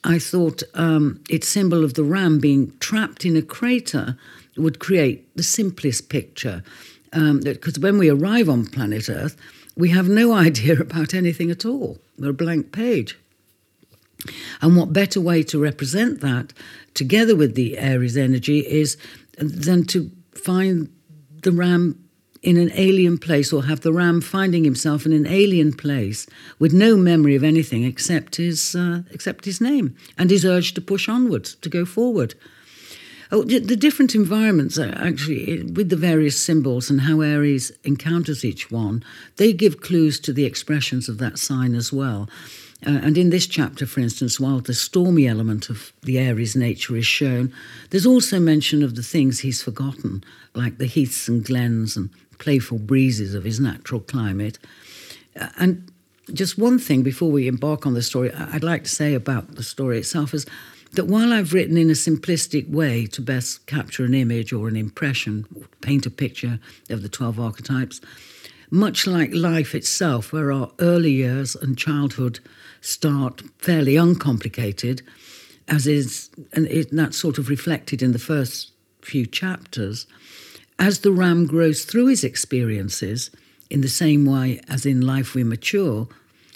I 0.03 0.19
thought 0.19 0.63
um, 0.73 1.23
its 1.29 1.47
symbol 1.47 1.83
of 1.83 1.93
the 1.93 2.03
ram 2.03 2.39
being 2.39 2.73
trapped 2.79 3.25
in 3.25 3.37
a 3.37 3.41
crater 3.41 4.17
would 4.57 4.79
create 4.79 5.35
the 5.35 5.43
simplest 5.43 6.09
picture. 6.09 6.63
Because 7.11 7.77
um, 7.77 7.81
when 7.81 7.97
we 7.97 8.09
arrive 8.09 8.49
on 8.49 8.65
planet 8.65 9.09
Earth, 9.09 9.37
we 9.75 9.89
have 9.89 10.09
no 10.09 10.33
idea 10.47 10.79
about 10.79 11.13
anything 11.13 11.51
at 11.51 11.65
all. 11.65 11.99
We're 12.17 12.31
a 12.31 12.33
blank 12.33 12.71
page. 12.71 13.17
And 14.61 14.77
what 14.77 14.93
better 14.93 15.19
way 15.19 15.43
to 15.43 15.59
represent 15.59 16.21
that, 16.21 16.53
together 16.93 17.35
with 17.35 17.55
the 17.55 17.77
Aries 17.77 18.17
energy, 18.17 18.59
is 18.59 18.97
than 19.37 19.85
to 19.85 20.11
find 20.33 20.89
the 21.43 21.51
ram 21.51 21.97
in 22.41 22.57
an 22.57 22.71
alien 22.73 23.17
place 23.17 23.53
or 23.53 23.65
have 23.65 23.81
the 23.81 23.93
ram 23.93 24.19
finding 24.19 24.63
himself 24.63 25.05
in 25.05 25.11
an 25.11 25.27
alien 25.27 25.73
place 25.73 26.25
with 26.57 26.73
no 26.73 26.97
memory 26.97 27.35
of 27.35 27.43
anything 27.43 27.83
except 27.83 28.37
his, 28.37 28.75
uh, 28.75 29.03
except 29.11 29.45
his 29.45 29.61
name 29.61 29.95
and 30.17 30.31
his 30.31 30.43
urge 30.43 30.73
to 30.73 30.81
push 30.81 31.07
onwards, 31.07 31.55
to 31.55 31.69
go 31.69 31.85
forward. 31.85 32.33
Oh, 33.33 33.43
the 33.43 33.77
different 33.77 34.13
environments, 34.13 34.77
actually, 34.77 35.63
with 35.63 35.87
the 35.87 35.95
various 35.95 36.41
symbols 36.41 36.89
and 36.89 37.01
how 37.01 37.21
Aries 37.21 37.71
encounters 37.85 38.43
each 38.43 38.69
one, 38.69 39.05
they 39.37 39.53
give 39.53 39.79
clues 39.79 40.19
to 40.21 40.33
the 40.33 40.43
expressions 40.43 41.07
of 41.07 41.17
that 41.19 41.39
sign 41.39 41.73
as 41.73 41.93
well. 41.93 42.27
Uh, 42.85 42.99
and 43.03 43.17
in 43.17 43.29
this 43.29 43.45
chapter, 43.45 43.85
for 43.85 43.99
instance, 43.99 44.39
while 44.39 44.59
the 44.59 44.73
stormy 44.73 45.27
element 45.27 45.69
of 45.69 45.93
the 46.01 46.17
Aries 46.17 46.55
nature 46.55 46.95
is 46.95 47.05
shown, 47.05 47.53
there's 47.91 48.05
also 48.05 48.39
mention 48.39 48.81
of 48.81 48.95
the 48.95 49.03
things 49.03 49.39
he's 49.39 49.61
forgotten, 49.61 50.23
like 50.55 50.77
the 50.77 50.87
heaths 50.87 51.27
and 51.27 51.45
glens 51.45 51.95
and 51.95 52.09
playful 52.39 52.79
breezes 52.79 53.35
of 53.35 53.43
his 53.43 53.59
natural 53.59 54.01
climate. 54.01 54.57
Uh, 55.39 55.49
and 55.59 55.91
just 56.33 56.57
one 56.57 56.79
thing 56.79 57.03
before 57.03 57.29
we 57.29 57.47
embark 57.47 57.85
on 57.85 57.93
the 57.93 58.01
story, 58.01 58.33
I'd 58.33 58.63
like 58.63 58.83
to 58.83 58.89
say 58.89 59.13
about 59.13 59.55
the 59.55 59.63
story 59.63 59.99
itself 59.99 60.33
is 60.33 60.47
that 60.93 61.05
while 61.05 61.31
I've 61.31 61.53
written 61.53 61.77
in 61.77 61.89
a 61.89 61.93
simplistic 61.93 62.69
way 62.69 63.05
to 63.07 63.21
best 63.21 63.65
capture 63.65 64.05
an 64.05 64.13
image 64.13 64.51
or 64.51 64.67
an 64.67 64.75
impression, 64.75 65.45
paint 65.81 66.05
a 66.05 66.09
picture 66.09 66.59
of 66.89 67.01
the 67.01 67.09
12 67.09 67.39
archetypes, 67.39 68.01
much 68.71 69.05
like 69.05 69.35
life 69.35 69.75
itself, 69.75 70.31
where 70.31 70.51
our 70.51 70.71
early 70.79 71.11
years 71.11 71.55
and 71.55 71.77
childhood 71.77 72.39
start 72.79 73.43
fairly 73.57 73.97
uncomplicated, 73.97 75.01
as 75.67 75.85
is, 75.85 76.29
and 76.53 76.65
it, 76.67 76.89
that's 76.91 77.17
sort 77.17 77.37
of 77.37 77.49
reflected 77.49 78.01
in 78.01 78.13
the 78.13 78.19
first 78.19 78.71
few 79.01 79.25
chapters, 79.25 80.07
as 80.79 80.99
the 80.99 81.11
ram 81.11 81.45
grows 81.45 81.83
through 81.83 82.07
his 82.07 82.23
experiences, 82.23 83.29
in 83.69 83.81
the 83.81 83.87
same 83.87 84.25
way 84.25 84.59
as 84.67 84.85
in 84.85 85.01
life 85.01 85.35
we 85.35 85.43
mature, 85.43 86.07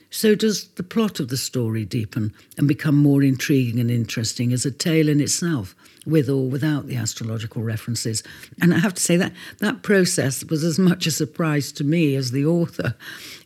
so 0.10 0.36
does 0.36 0.70
the 0.76 0.84
plot 0.84 1.20
of 1.20 1.28
the 1.28 1.38
story 1.38 1.84
deepen 1.84 2.34
and 2.58 2.68
become 2.68 2.96
more 2.96 3.22
intriguing 3.22 3.80
and 3.80 3.92
interesting 3.92 4.54
as 4.54 4.66
a 4.66 4.72
tale 4.72 5.10
in 5.10 5.20
itself, 5.20 5.76
with 6.06 6.30
or 6.30 6.48
without 6.48 6.88
the 6.88 6.96
astrological 6.96 7.64
references. 7.64 8.24
And 8.62 8.74
I 8.74 8.80
have 8.80 8.94
to 8.94 9.02
say 9.02 9.18
that 9.18 9.34
that 9.60 9.82
process 9.84 10.44
was 10.46 10.64
as 10.64 10.78
much 10.78 11.08
a 11.08 11.12
surprise 11.12 11.72
to 11.74 11.84
me 11.84 12.16
as 12.16 12.32
the 12.32 12.46
author, 12.46 12.96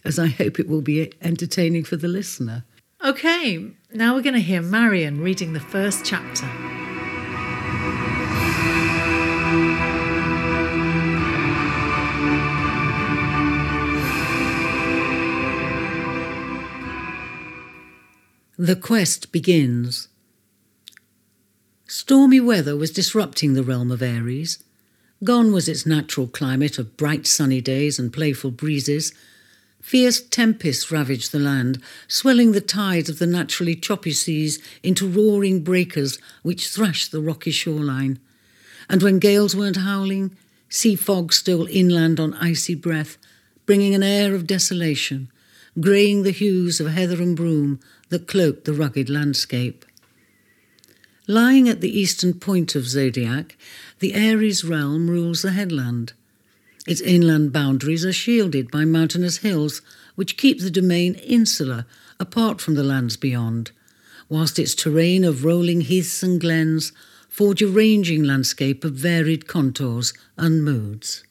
as 0.03 0.19
I 0.19 0.27
hope 0.27 0.59
it 0.59 0.67
will 0.67 0.81
be 0.81 1.13
entertaining 1.21 1.83
for 1.83 1.95
the 1.95 2.07
listener. 2.07 2.63
Okay, 3.03 3.71
now 3.93 4.13
we're 4.13 4.21
going 4.21 4.33
to 4.33 4.41
hear 4.41 4.61
Marion 4.61 5.21
reading 5.21 5.53
the 5.53 5.59
first 5.59 6.03
chapter. 6.03 6.49
The 18.57 18.75
quest 18.75 19.31
begins. 19.31 20.08
Stormy 21.91 22.39
weather 22.39 22.77
was 22.77 22.91
disrupting 22.91 23.53
the 23.53 23.63
realm 23.63 23.89
of 23.89 24.03
Aries. 24.03 24.59
Gone 25.23 25.51
was 25.51 25.67
its 25.67 25.87
natural 25.87 26.27
climate 26.27 26.77
of 26.77 26.95
bright 26.97 27.25
sunny 27.25 27.61
days 27.61 27.97
and 27.97 28.13
playful 28.13 28.51
breezes. 28.51 29.11
Fierce 29.81 30.21
tempests 30.21 30.91
ravaged 30.91 31.31
the 31.31 31.39
land, 31.39 31.81
swelling 32.07 32.51
the 32.51 32.61
tides 32.61 33.09
of 33.09 33.17
the 33.17 33.25
naturally 33.25 33.73
choppy 33.73 34.11
seas 34.11 34.59
into 34.83 35.09
roaring 35.09 35.63
breakers 35.63 36.19
which 36.43 36.67
thrashed 36.67 37.11
the 37.11 37.21
rocky 37.21 37.49
shoreline. 37.49 38.19
And 38.87 39.01
when 39.01 39.17
gales 39.17 39.55
weren't 39.55 39.77
howling, 39.77 40.37
sea 40.69 40.95
fog 40.95 41.33
stole 41.33 41.65
inland 41.65 42.19
on 42.19 42.35
icy 42.35 42.75
breath, 42.75 43.17
bringing 43.65 43.95
an 43.95 44.03
air 44.03 44.35
of 44.35 44.45
desolation, 44.45 45.31
greying 45.79 46.21
the 46.21 46.29
hues 46.29 46.79
of 46.79 46.91
heather 46.91 47.19
and 47.19 47.35
broom 47.35 47.79
that 48.09 48.27
cloaked 48.27 48.65
the 48.65 48.73
rugged 48.73 49.09
landscape. 49.09 49.85
Lying 51.29 51.69
at 51.69 51.79
the 51.79 51.99
eastern 51.99 52.33
point 52.33 52.73
of 52.73 52.87
Zodiac, 52.87 53.55
the 53.99 54.15
Aries 54.15 54.63
realm 54.63 55.11
rules 55.11 55.43
the 55.43 55.51
headland. 55.51 56.13
Its 56.87 57.01
inland 57.01 57.53
boundaries 57.53 58.03
are 58.03 58.11
shielded 58.11 58.71
by 58.71 58.83
mountainous 58.83 59.37
hills 59.37 59.83
which 60.15 60.37
keep 60.37 60.59
the 60.59 60.71
domain 60.71 61.13
insular, 61.13 61.85
apart 62.19 62.59
from 62.59 62.73
the 62.73 62.83
lands 62.83 63.15
beyond, 63.15 63.69
whilst 64.27 64.57
its 64.57 64.73
terrain 64.73 65.23
of 65.23 65.45
rolling 65.45 65.81
heaths 65.81 66.23
and 66.23 66.41
glens 66.41 66.93
forge 67.29 67.61
a 67.61 67.67
ranging 67.67 68.23
landscape 68.23 68.83
of 68.83 68.93
varied 68.93 69.45
contours 69.45 70.13
and 70.35 70.65
moods. 70.65 71.23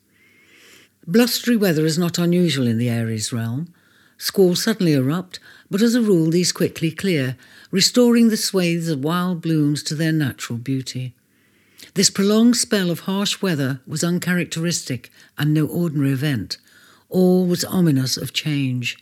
Blustery 1.09 1.57
weather 1.57 1.85
is 1.85 1.99
not 1.99 2.19
unusual 2.19 2.69
in 2.69 2.78
the 2.78 2.88
Aries 2.88 3.33
realm. 3.33 3.75
Squalls 4.17 4.62
suddenly 4.62 4.93
erupt, 4.93 5.40
but 5.69 5.83
as 5.83 5.97
a 5.97 6.00
rule 6.00 6.31
these 6.31 6.52
quickly 6.52 6.93
clear, 6.93 7.37
restoring 7.71 8.29
the 8.29 8.37
swathes 8.37 8.89
of 8.89 9.05
wild 9.05 9.41
blooms 9.41 9.83
to 9.83 9.95
their 9.95 10.13
natural 10.13 10.59
beauty. 10.59 11.15
This 11.95 12.11
prolonged 12.11 12.57
spell 12.57 12.91
of 12.91 13.01
harsh 13.01 13.43
weather 13.43 13.81
was 13.87 14.05
uncharacteristic 14.05 15.11
and 15.37 15.53
no 15.53 15.67
ordinary 15.67 16.13
event. 16.13 16.59
All 17.09 17.47
was 17.47 17.65
ominous 17.65 18.17
of 18.17 18.33
change. 18.33 18.99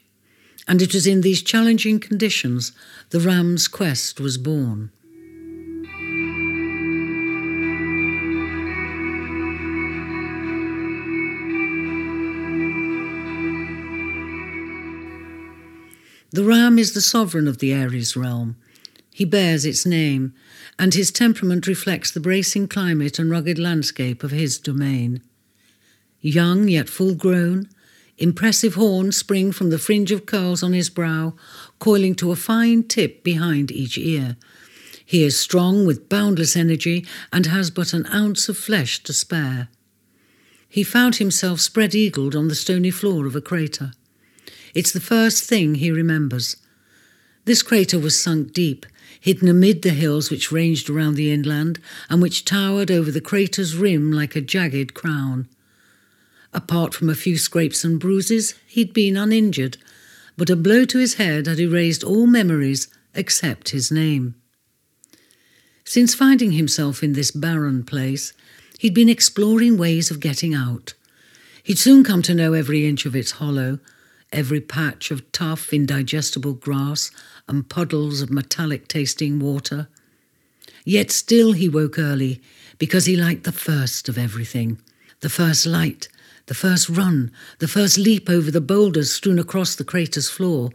And 0.68 0.82
it 0.82 0.94
was 0.94 1.06
in 1.06 1.20
these 1.20 1.42
challenging 1.42 2.00
conditions 2.00 2.72
the 3.10 3.20
ram's 3.20 3.68
quest 3.68 4.20
was 4.20 4.38
born. 4.38 4.90
The 16.36 16.44
ram 16.44 16.78
is 16.78 16.92
the 16.92 17.00
sovereign 17.00 17.48
of 17.48 17.60
the 17.60 17.72
Aries 17.72 18.14
realm. 18.14 18.56
He 19.10 19.24
bears 19.24 19.64
its 19.64 19.86
name, 19.86 20.34
and 20.78 20.92
his 20.92 21.10
temperament 21.10 21.66
reflects 21.66 22.10
the 22.10 22.20
bracing 22.20 22.68
climate 22.68 23.18
and 23.18 23.30
rugged 23.30 23.58
landscape 23.58 24.22
of 24.22 24.32
his 24.32 24.58
domain. 24.58 25.22
Young 26.20 26.68
yet 26.68 26.90
full 26.90 27.14
grown, 27.14 27.70
impressive 28.18 28.74
horns 28.74 29.16
spring 29.16 29.50
from 29.50 29.70
the 29.70 29.78
fringe 29.78 30.12
of 30.12 30.26
curls 30.26 30.62
on 30.62 30.74
his 30.74 30.90
brow, 30.90 31.34
coiling 31.78 32.14
to 32.16 32.32
a 32.32 32.36
fine 32.36 32.82
tip 32.82 33.24
behind 33.24 33.72
each 33.72 33.96
ear. 33.96 34.36
He 35.06 35.24
is 35.24 35.40
strong 35.40 35.86
with 35.86 36.10
boundless 36.10 36.54
energy 36.54 37.06
and 37.32 37.46
has 37.46 37.70
but 37.70 37.94
an 37.94 38.04
ounce 38.12 38.50
of 38.50 38.58
flesh 38.58 39.02
to 39.04 39.14
spare. 39.14 39.68
He 40.68 40.82
found 40.82 41.16
himself 41.16 41.60
spread 41.60 41.94
eagled 41.94 42.36
on 42.36 42.48
the 42.48 42.54
stony 42.54 42.90
floor 42.90 43.24
of 43.24 43.34
a 43.34 43.40
crater. 43.40 43.92
It's 44.76 44.92
the 44.92 45.00
first 45.00 45.44
thing 45.44 45.76
he 45.76 45.90
remembers. 45.90 46.58
This 47.46 47.62
crater 47.62 47.98
was 47.98 48.20
sunk 48.20 48.52
deep, 48.52 48.84
hidden 49.18 49.48
amid 49.48 49.80
the 49.80 49.88
hills 49.88 50.30
which 50.30 50.52
ranged 50.52 50.90
around 50.90 51.14
the 51.14 51.32
inland 51.32 51.80
and 52.10 52.20
which 52.20 52.44
towered 52.44 52.90
over 52.90 53.10
the 53.10 53.22
crater's 53.22 53.74
rim 53.74 54.12
like 54.12 54.36
a 54.36 54.42
jagged 54.42 54.92
crown. 54.92 55.48
Apart 56.52 56.92
from 56.92 57.08
a 57.08 57.14
few 57.14 57.38
scrapes 57.38 57.84
and 57.84 57.98
bruises, 57.98 58.54
he'd 58.66 58.92
been 58.92 59.16
uninjured, 59.16 59.78
but 60.36 60.50
a 60.50 60.56
blow 60.56 60.84
to 60.84 60.98
his 60.98 61.14
head 61.14 61.46
had 61.46 61.58
erased 61.58 62.04
all 62.04 62.26
memories 62.26 62.88
except 63.14 63.70
his 63.70 63.90
name. 63.90 64.34
Since 65.86 66.14
finding 66.14 66.52
himself 66.52 67.02
in 67.02 67.14
this 67.14 67.30
barren 67.30 67.82
place, 67.82 68.34
he'd 68.80 68.92
been 68.92 69.08
exploring 69.08 69.78
ways 69.78 70.10
of 70.10 70.20
getting 70.20 70.52
out. 70.52 70.92
He'd 71.62 71.78
soon 71.78 72.04
come 72.04 72.20
to 72.20 72.34
know 72.34 72.52
every 72.52 72.86
inch 72.86 73.06
of 73.06 73.16
its 73.16 73.30
hollow 73.30 73.78
every 74.32 74.60
patch 74.60 75.10
of 75.10 75.30
tough, 75.32 75.72
indigestible 75.72 76.52
grass 76.52 77.10
and 77.48 77.68
puddles 77.68 78.20
of 78.20 78.30
metallic 78.30 78.88
tasting 78.88 79.38
water. 79.38 79.88
Yet 80.84 81.10
still 81.10 81.52
he 81.52 81.68
woke 81.68 81.98
early 81.98 82.40
because 82.78 83.06
he 83.06 83.16
liked 83.16 83.44
the 83.44 83.52
first 83.52 84.08
of 84.08 84.18
everything 84.18 84.80
the 85.20 85.28
first 85.30 85.64
light, 85.64 86.08
the 86.44 86.54
first 86.54 86.90
run, 86.90 87.32
the 87.58 87.66
first 87.66 87.96
leap 87.96 88.28
over 88.28 88.50
the 88.50 88.60
boulders 88.60 89.10
strewn 89.10 89.38
across 89.38 89.74
the 89.74 89.84
crater's 89.84 90.28
floor, 90.28 90.70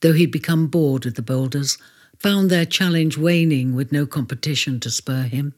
though 0.00 0.12
he'd 0.12 0.32
become 0.32 0.66
bored 0.66 1.04
with 1.04 1.14
the 1.14 1.22
boulders, 1.22 1.78
found 2.18 2.50
their 2.50 2.66
challenge 2.66 3.16
waning 3.16 3.74
with 3.74 3.92
no 3.92 4.04
competition 4.04 4.80
to 4.80 4.90
spur 4.90 5.22
him. 5.22 5.54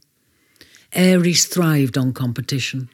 Aries 0.93 1.47
thrived 1.47 1.97
on 1.97 2.13
competition. 2.13 2.91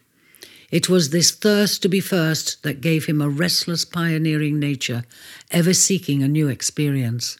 It 0.70 0.88
was 0.88 1.10
this 1.10 1.30
thirst 1.30 1.82
to 1.82 1.88
be 1.88 2.00
first 2.00 2.62
that 2.62 2.80
gave 2.80 3.06
him 3.06 3.22
a 3.22 3.28
restless, 3.28 3.84
pioneering 3.84 4.58
nature, 4.58 5.04
ever 5.50 5.72
seeking 5.72 6.22
a 6.22 6.28
new 6.28 6.48
experience. 6.48 7.38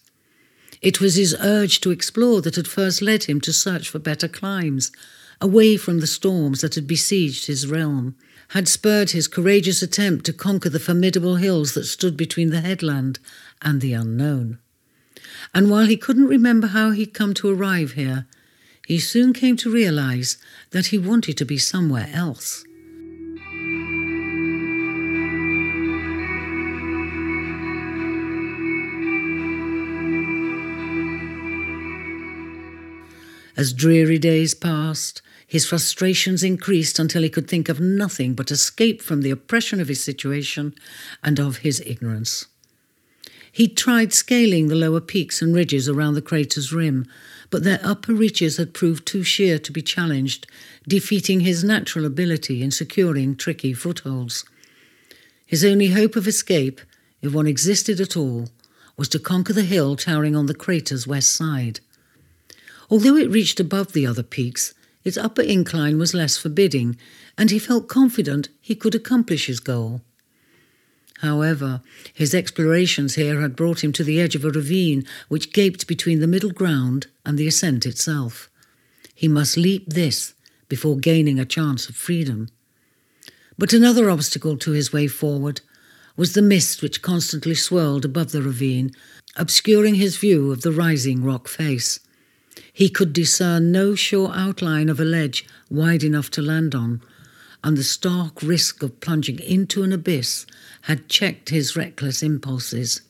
It 0.80 1.00
was 1.00 1.16
his 1.16 1.34
urge 1.40 1.80
to 1.80 1.90
explore 1.90 2.40
that 2.42 2.56
had 2.56 2.68
first 2.68 3.02
led 3.02 3.24
him 3.24 3.40
to 3.40 3.52
search 3.52 3.88
for 3.88 3.98
better 3.98 4.28
climes, 4.28 4.92
away 5.40 5.76
from 5.76 6.00
the 6.00 6.06
storms 6.06 6.60
that 6.60 6.76
had 6.76 6.86
besieged 6.86 7.46
his 7.46 7.66
realm, 7.66 8.14
had 8.50 8.68
spurred 8.68 9.10
his 9.10 9.26
courageous 9.26 9.82
attempt 9.82 10.24
to 10.26 10.32
conquer 10.32 10.68
the 10.68 10.78
formidable 10.78 11.36
hills 11.36 11.74
that 11.74 11.84
stood 11.84 12.16
between 12.16 12.50
the 12.50 12.60
headland 12.60 13.18
and 13.60 13.80
the 13.80 13.92
unknown. 13.92 14.58
And 15.52 15.70
while 15.70 15.86
he 15.86 15.96
couldn't 15.96 16.28
remember 16.28 16.68
how 16.68 16.90
he'd 16.90 17.14
come 17.14 17.34
to 17.34 17.50
arrive 17.50 17.92
here, 17.92 18.26
he 18.86 19.00
soon 19.00 19.32
came 19.32 19.56
to 19.56 19.72
realize 19.72 20.36
that 20.70 20.86
he 20.86 20.98
wanted 20.98 21.36
to 21.38 21.44
be 21.44 21.58
somewhere 21.58 22.08
else. 22.12 22.64
As 33.56 33.72
dreary 33.72 34.18
days 34.18 34.54
passed, 34.54 35.22
his 35.46 35.64
frustrations 35.64 36.42
increased 36.42 36.98
until 36.98 37.22
he 37.22 37.30
could 37.30 37.48
think 37.48 37.68
of 37.68 37.80
nothing 37.80 38.34
but 38.34 38.50
escape 38.50 39.00
from 39.00 39.22
the 39.22 39.30
oppression 39.30 39.80
of 39.80 39.88
his 39.88 40.02
situation 40.02 40.74
and 41.22 41.40
of 41.40 41.58
his 41.58 41.80
ignorance. 41.86 42.46
He 43.50 43.68
tried 43.68 44.12
scaling 44.12 44.68
the 44.68 44.74
lower 44.74 45.00
peaks 45.00 45.40
and 45.40 45.54
ridges 45.54 45.88
around 45.88 46.12
the 46.12 46.20
crater's 46.20 46.74
rim, 46.74 47.06
but 47.48 47.64
their 47.64 47.80
upper 47.82 48.12
reaches 48.12 48.58
had 48.58 48.74
proved 48.74 49.06
too 49.06 49.22
sheer 49.22 49.58
to 49.60 49.72
be 49.72 49.80
challenged, 49.80 50.46
defeating 50.86 51.40
his 51.40 51.64
natural 51.64 52.04
ability 52.04 52.62
in 52.62 52.70
securing 52.70 53.34
tricky 53.34 53.72
footholds. 53.72 54.44
His 55.46 55.64
only 55.64 55.88
hope 55.88 56.16
of 56.16 56.28
escape, 56.28 56.82
if 57.22 57.32
one 57.32 57.46
existed 57.46 57.98
at 57.98 58.16
all, 58.16 58.50
was 58.98 59.08
to 59.08 59.18
conquer 59.18 59.54
the 59.54 59.62
hill 59.62 59.96
towering 59.96 60.36
on 60.36 60.46
the 60.46 60.54
crater's 60.54 61.06
west 61.06 61.30
side. 61.30 61.80
Although 62.90 63.16
it 63.16 63.30
reached 63.30 63.60
above 63.60 63.92
the 63.92 64.06
other 64.06 64.22
peaks, 64.22 64.74
its 65.04 65.16
upper 65.16 65.42
incline 65.42 65.98
was 65.98 66.14
less 66.14 66.36
forbidding, 66.36 66.96
and 67.38 67.50
he 67.50 67.58
felt 67.58 67.88
confident 67.88 68.48
he 68.60 68.74
could 68.74 68.94
accomplish 68.94 69.46
his 69.46 69.60
goal. 69.60 70.02
However, 71.20 71.80
his 72.12 72.34
explorations 72.34 73.14
here 73.14 73.40
had 73.40 73.56
brought 73.56 73.82
him 73.82 73.92
to 73.92 74.04
the 74.04 74.20
edge 74.20 74.34
of 74.34 74.44
a 74.44 74.50
ravine 74.50 75.04
which 75.28 75.52
gaped 75.52 75.86
between 75.86 76.20
the 76.20 76.26
middle 76.26 76.50
ground 76.50 77.06
and 77.24 77.38
the 77.38 77.46
ascent 77.46 77.86
itself. 77.86 78.50
He 79.14 79.28
must 79.28 79.56
leap 79.56 79.88
this 79.88 80.34
before 80.68 80.98
gaining 80.98 81.38
a 81.38 81.44
chance 81.44 81.88
of 81.88 81.96
freedom. 81.96 82.48
But 83.56 83.72
another 83.72 84.10
obstacle 84.10 84.58
to 84.58 84.72
his 84.72 84.92
way 84.92 85.06
forward 85.06 85.62
was 86.16 86.34
the 86.34 86.42
mist 86.42 86.82
which 86.82 87.02
constantly 87.02 87.54
swirled 87.54 88.04
above 88.04 88.32
the 88.32 88.42
ravine, 88.42 88.92
obscuring 89.36 89.94
his 89.94 90.16
view 90.16 90.52
of 90.52 90.62
the 90.62 90.72
rising 90.72 91.22
rock 91.22 91.48
face. 91.48 92.00
He 92.76 92.90
could 92.90 93.14
discern 93.14 93.72
no 93.72 93.94
sure 93.94 94.30
outline 94.34 94.90
of 94.90 95.00
a 95.00 95.04
ledge 95.06 95.46
wide 95.70 96.04
enough 96.04 96.30
to 96.32 96.42
land 96.42 96.74
on, 96.74 97.00
and 97.64 97.74
the 97.74 97.82
stark 97.82 98.42
risk 98.42 98.82
of 98.82 99.00
plunging 99.00 99.38
into 99.38 99.82
an 99.82 99.94
abyss 99.94 100.44
had 100.82 101.08
checked 101.08 101.48
his 101.48 101.74
reckless 101.74 102.22
impulses. 102.22 103.00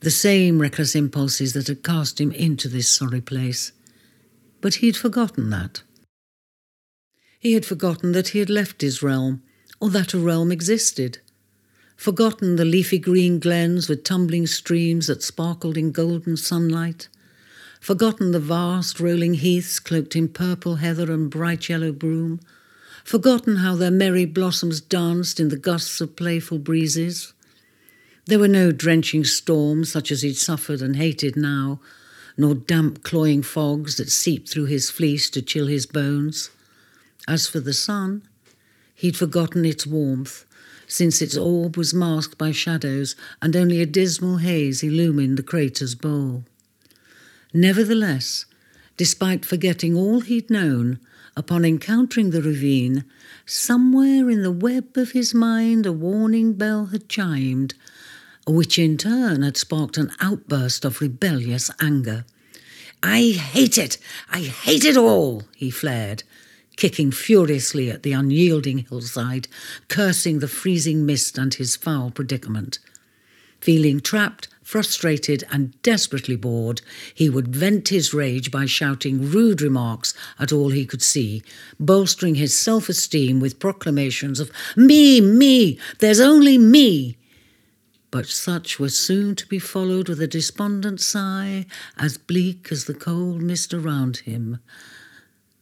The 0.00 0.10
same 0.10 0.58
reckless 0.58 0.94
impulses 0.94 1.52
that 1.52 1.66
had 1.66 1.82
cast 1.82 2.18
him 2.18 2.32
into 2.32 2.66
this 2.66 2.88
sorry 2.88 3.20
place. 3.20 3.72
But 4.62 4.76
he'd 4.76 4.96
forgotten 4.96 5.50
that. 5.50 5.82
He 7.38 7.52
had 7.52 7.66
forgotten 7.66 8.12
that 8.12 8.28
he 8.28 8.38
had 8.38 8.48
left 8.48 8.80
his 8.80 9.02
realm, 9.02 9.42
or 9.80 9.90
that 9.90 10.14
a 10.14 10.18
realm 10.18 10.50
existed. 10.50 11.18
Forgotten 11.94 12.56
the 12.56 12.64
leafy 12.64 12.98
green 12.98 13.38
glens 13.38 13.90
with 13.90 14.02
tumbling 14.02 14.46
streams 14.46 15.08
that 15.08 15.22
sparkled 15.22 15.76
in 15.76 15.92
golden 15.92 16.38
sunlight. 16.38 17.08
Forgotten 17.82 18.30
the 18.30 18.38
vast 18.38 19.00
rolling 19.00 19.34
heaths 19.34 19.80
cloaked 19.80 20.14
in 20.14 20.28
purple 20.28 20.76
heather 20.76 21.10
and 21.10 21.28
bright 21.28 21.68
yellow 21.68 21.90
broom 21.90 22.38
forgotten 23.02 23.56
how 23.56 23.74
their 23.74 23.90
merry 23.90 24.24
blossoms 24.24 24.80
danced 24.80 25.40
in 25.40 25.48
the 25.48 25.56
gusts 25.56 26.00
of 26.00 26.14
playful 26.14 26.60
breezes. 26.60 27.32
There 28.26 28.38
were 28.38 28.46
no 28.46 28.70
drenching 28.70 29.24
storms 29.24 29.90
such 29.90 30.12
as 30.12 30.22
he'd 30.22 30.36
suffered 30.36 30.80
and 30.80 30.94
hated 30.94 31.34
now, 31.34 31.80
nor 32.36 32.54
damp, 32.54 33.02
cloying 33.02 33.42
fogs 33.42 33.96
that 33.96 34.10
seeped 34.10 34.48
through 34.48 34.66
his 34.66 34.88
fleece 34.88 35.28
to 35.30 35.42
chill 35.42 35.66
his 35.66 35.84
bones. 35.84 36.50
As 37.26 37.48
for 37.48 37.58
the 37.58 37.72
sun, 37.72 38.22
he'd 38.94 39.16
forgotten 39.16 39.64
its 39.64 39.88
warmth, 39.88 40.44
since 40.86 41.20
its 41.20 41.36
orb 41.36 41.76
was 41.76 41.92
masked 41.92 42.38
by 42.38 42.52
shadows 42.52 43.16
and 43.42 43.56
only 43.56 43.82
a 43.82 43.86
dismal 43.86 44.36
haze 44.36 44.84
illumined 44.84 45.36
the 45.36 45.42
crater's 45.42 45.96
bowl. 45.96 46.44
Nevertheless, 47.52 48.46
despite 48.96 49.44
forgetting 49.44 49.94
all 49.94 50.20
he'd 50.20 50.50
known, 50.50 50.98
Upon 51.34 51.64
encountering 51.64 52.30
the 52.30 52.42
ravine, 52.42 53.04
somewhere 53.46 54.28
in 54.28 54.42
the 54.42 54.52
web 54.52 54.98
of 54.98 55.12
his 55.12 55.32
mind 55.32 55.86
a 55.86 55.92
warning 55.92 56.52
bell 56.52 56.86
had 56.86 57.08
chimed, 57.08 57.72
which 58.46 58.78
in 58.78 58.98
turn 58.98 59.40
had 59.40 59.56
sparked 59.56 59.96
an 59.96 60.10
outburst 60.20 60.84
of 60.84 61.00
rebellious 61.00 61.70
anger. 61.80 62.26
I 63.02 63.30
hate 63.30 63.78
it! 63.78 63.96
I 64.28 64.40
hate 64.40 64.84
it 64.84 64.98
all! 64.98 65.44
he 65.56 65.70
flared, 65.70 66.22
kicking 66.76 67.10
furiously 67.10 67.90
at 67.90 68.02
the 68.02 68.12
unyielding 68.12 68.78
hillside, 68.78 69.48
cursing 69.88 70.40
the 70.40 70.48
freezing 70.48 71.06
mist 71.06 71.38
and 71.38 71.54
his 71.54 71.76
foul 71.76 72.10
predicament. 72.10 72.78
Feeling 73.58 74.00
trapped, 74.00 74.48
frustrated, 74.62 75.44
and 75.50 75.80
desperately 75.82 76.36
bored, 76.36 76.80
he 77.14 77.28
would 77.28 77.54
vent 77.54 77.88
his 77.88 78.14
rage 78.14 78.50
by 78.50 78.66
shouting 78.66 79.30
rude 79.30 79.60
remarks 79.60 80.14
at 80.38 80.52
all 80.52 80.70
he 80.70 80.86
could 80.86 81.02
see, 81.02 81.42
bolstering 81.78 82.36
his 82.36 82.56
self 82.56 82.88
esteem 82.88 83.40
with 83.40 83.58
proclamations 83.58 84.40
of, 84.40 84.50
Me, 84.76 85.20
me, 85.20 85.78
there's 85.98 86.20
only 86.20 86.58
me. 86.58 87.16
But 88.10 88.26
such 88.26 88.78
were 88.78 88.90
soon 88.90 89.34
to 89.36 89.46
be 89.46 89.58
followed 89.58 90.08
with 90.08 90.20
a 90.20 90.26
despondent 90.26 91.00
sigh, 91.00 91.66
as 91.96 92.18
bleak 92.18 92.68
as 92.70 92.84
the 92.84 92.94
cold 92.94 93.40
mist 93.40 93.72
around 93.72 94.18
him. 94.18 94.58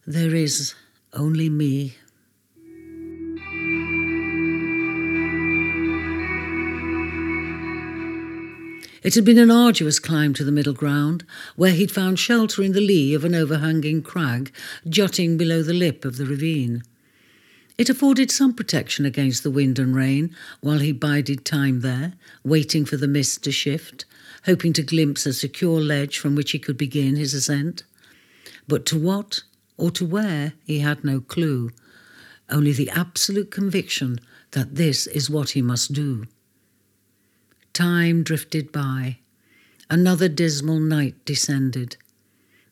There 0.05 0.35
is 0.35 0.75
only 1.13 1.49
me. 1.49 1.95
It 9.03 9.15
had 9.15 9.25
been 9.25 9.39
an 9.39 9.49
arduous 9.49 9.97
climb 9.97 10.33
to 10.35 10.43
the 10.43 10.51
middle 10.51 10.73
ground, 10.73 11.25
where 11.55 11.71
he'd 11.71 11.91
found 11.91 12.19
shelter 12.19 12.61
in 12.61 12.73
the 12.73 12.81
lee 12.81 13.15
of 13.15 13.25
an 13.25 13.33
overhanging 13.33 14.03
crag 14.03 14.53
jutting 14.87 15.37
below 15.37 15.63
the 15.63 15.73
lip 15.73 16.05
of 16.05 16.17
the 16.17 16.25
ravine. 16.25 16.83
It 17.79 17.89
afforded 17.89 18.29
some 18.29 18.53
protection 18.53 19.05
against 19.05 19.41
the 19.41 19.49
wind 19.49 19.79
and 19.79 19.95
rain 19.95 20.35
while 20.59 20.77
he 20.77 20.91
bided 20.91 21.45
time 21.45 21.79
there, 21.81 22.13
waiting 22.43 22.85
for 22.85 22.95
the 22.95 23.07
mist 23.07 23.43
to 23.45 23.51
shift, 23.51 24.05
hoping 24.45 24.71
to 24.73 24.83
glimpse 24.83 25.25
a 25.25 25.33
secure 25.33 25.81
ledge 25.81 26.19
from 26.19 26.35
which 26.35 26.51
he 26.51 26.59
could 26.59 26.77
begin 26.77 27.15
his 27.15 27.33
ascent. 27.33 27.83
But 28.67 28.85
to 28.87 28.99
what 28.99 29.41
or 29.77 29.89
to 29.91 30.05
where 30.05 30.53
he 30.63 30.79
had 30.79 31.03
no 31.03 31.21
clue, 31.21 31.71
only 32.49 32.71
the 32.71 32.91
absolute 32.91 33.49
conviction 33.49 34.19
that 34.51 34.75
this 34.75 35.07
is 35.07 35.27
what 35.27 35.51
he 35.51 35.63
must 35.63 35.91
do. 35.91 36.27
Time 37.73 38.23
drifted 38.23 38.71
by. 38.71 39.19
Another 39.89 40.27
dismal 40.27 40.79
night 40.79 41.15
descended. 41.23 41.95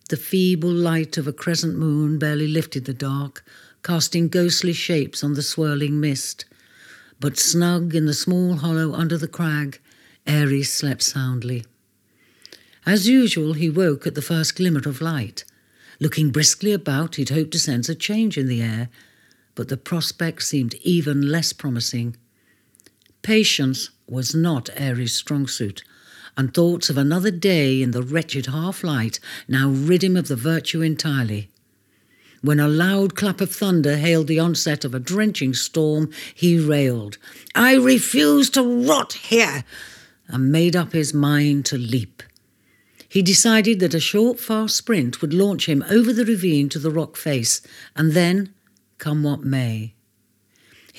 The 0.10 0.18
feeble 0.18 0.72
light 0.72 1.18
of 1.18 1.26
a 1.26 1.34
crescent 1.34 1.78
moon 1.78 2.20
barely 2.20 2.48
lifted 2.48 2.84
the 2.84 2.94
dark, 2.94 3.46
casting 3.82 4.28
ghostly 4.28 4.74
shapes 4.74 5.24
on 5.24 5.36
the 5.36 5.42
swirling 5.42 6.02
mist. 6.02 6.44
But 7.20 7.38
snug 7.38 7.96
in 7.96 8.08
the 8.08 8.14
small 8.14 8.58
hollow 8.58 8.94
under 8.94 9.18
the 9.18 9.28
crag, 9.28 9.80
Aries 10.28 10.72
slept 10.72 11.04
soundly. 11.04 11.66
As 12.86 13.08
usual, 13.08 13.54
he 13.54 13.70
woke 13.70 14.06
at 14.06 14.16
the 14.16 14.22
first 14.22 14.56
glimmer 14.56 14.82
of 14.86 15.02
light. 15.02 15.46
Looking 16.02 16.30
briskly 16.30 16.74
about, 16.74 17.16
he'd 17.16 17.30
hoped 17.30 17.52
to 17.52 17.60
sense 17.60 17.88
a 17.88 17.96
change 17.96 18.38
in 18.38 18.48
the 18.48 18.62
air, 18.62 18.90
but 19.56 19.70
the 19.70 19.78
prospect 19.78 20.44
seemed 20.44 20.76
even 20.76 21.30
less 21.30 21.54
promising. 21.54 22.18
Patience 23.22 23.90
was 24.10 24.34
not 24.34 24.70
Aries' 24.76 25.14
strong 25.14 25.48
suit, 25.48 25.84
and 26.36 26.54
thoughts 26.54 26.90
of 26.90 26.98
another 26.98 27.32
day 27.32 27.82
in 27.82 27.92
the 27.92 28.04
wretched 28.04 28.48
half 28.48 28.84
light 28.84 29.20
now 29.48 29.70
rid 29.70 30.04
him 30.04 30.16
of 30.16 30.28
the 30.28 30.36
virtue 30.36 30.82
entirely. 30.82 31.50
When 32.42 32.60
a 32.60 32.68
loud 32.68 33.16
clap 33.16 33.42
of 33.42 33.52
thunder 33.52 33.98
hailed 33.98 34.28
the 34.28 34.40
onset 34.40 34.86
of 34.86 34.96
a 34.96 35.00
drenching 35.00 35.54
storm, 35.54 36.10
he 36.34 36.58
railed, 36.58 37.18
I 37.54 37.76
refuse 37.76 38.50
to 38.52 38.64
rot 38.64 39.14
here, 39.14 39.66
and 40.28 40.52
made 40.52 40.76
up 40.76 40.94
his 40.94 41.14
mind 41.14 41.66
to 41.66 41.78
leap. 41.78 42.24
He 43.10 43.22
decided 43.22 43.80
that 43.80 43.96
a 43.96 44.00
short, 44.00 44.40
fast 44.40 44.78
sprint 44.78 45.22
would 45.22 45.34
launch 45.34 45.68
him 45.68 45.84
over 45.90 46.14
the 46.14 46.26
ravine 46.26 46.70
to 46.70 46.80
the 46.80 46.92
rock 46.92 47.18
face, 47.18 47.62
and 47.96 48.14
then, 48.14 48.54
come 49.00 49.24
what 49.24 49.44
may. 49.44 49.96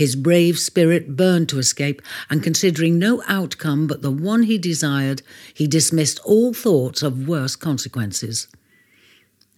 His 0.00 0.16
brave 0.16 0.58
spirit 0.58 1.14
burned 1.14 1.50
to 1.50 1.58
escape, 1.58 2.00
and 2.30 2.42
considering 2.42 2.98
no 2.98 3.22
outcome 3.28 3.86
but 3.86 4.00
the 4.00 4.10
one 4.10 4.44
he 4.44 4.56
desired, 4.56 5.20
he 5.52 5.66
dismissed 5.66 6.18
all 6.24 6.54
thoughts 6.54 7.02
of 7.02 7.28
worse 7.28 7.54
consequences. 7.54 8.48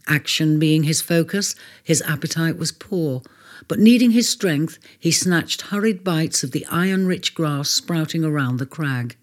Action 0.08 0.58
being 0.58 0.82
his 0.82 1.00
focus, 1.00 1.54
his 1.84 2.02
appetite 2.02 2.58
was 2.58 2.72
poor, 2.72 3.22
but 3.68 3.78
needing 3.78 4.10
his 4.10 4.28
strength, 4.28 4.80
he 4.98 5.12
snatched 5.12 5.62
hurried 5.70 6.02
bites 6.02 6.42
of 6.42 6.50
the 6.50 6.66
iron 6.66 7.06
rich 7.06 7.36
grass 7.36 7.70
sprouting 7.70 8.24
around 8.24 8.56
the 8.56 8.66
crag. 8.66 9.16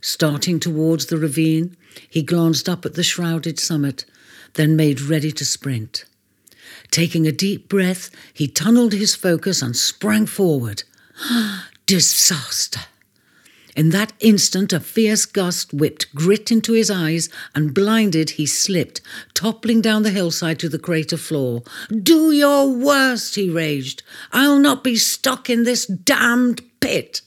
Starting 0.00 0.58
towards 0.58 1.04
the 1.04 1.18
ravine, 1.18 1.76
he 2.08 2.22
glanced 2.22 2.66
up 2.66 2.86
at 2.86 2.94
the 2.94 3.02
shrouded 3.02 3.60
summit, 3.60 4.06
then 4.54 4.74
made 4.74 5.02
ready 5.02 5.30
to 5.30 5.44
sprint. 5.44 6.06
Taking 6.90 7.26
a 7.26 7.32
deep 7.32 7.68
breath, 7.68 8.10
he 8.32 8.48
tunneled 8.48 8.92
his 8.92 9.14
focus 9.14 9.62
and 9.62 9.76
sprang 9.76 10.26
forward. 10.26 10.84
Disaster! 11.86 12.80
In 13.78 13.90
that 13.90 14.12
instant, 14.18 14.72
a 14.72 14.80
fierce 14.80 15.24
gust 15.24 15.72
whipped 15.72 16.12
grit 16.12 16.50
into 16.50 16.72
his 16.72 16.90
eyes, 16.90 17.28
and 17.54 17.72
blinded, 17.72 18.30
he 18.30 18.44
slipped, 18.44 19.00
toppling 19.34 19.80
down 19.80 20.02
the 20.02 20.10
hillside 20.10 20.58
to 20.58 20.68
the 20.68 20.80
crater 20.80 21.16
floor. 21.16 21.62
Do 21.88 22.32
your 22.32 22.68
worst, 22.68 23.36
he 23.36 23.48
raged. 23.48 24.02
I'll 24.32 24.58
not 24.58 24.82
be 24.82 24.96
stuck 24.96 25.48
in 25.48 25.62
this 25.62 25.86
damned 25.86 26.60
pit. 26.80 27.22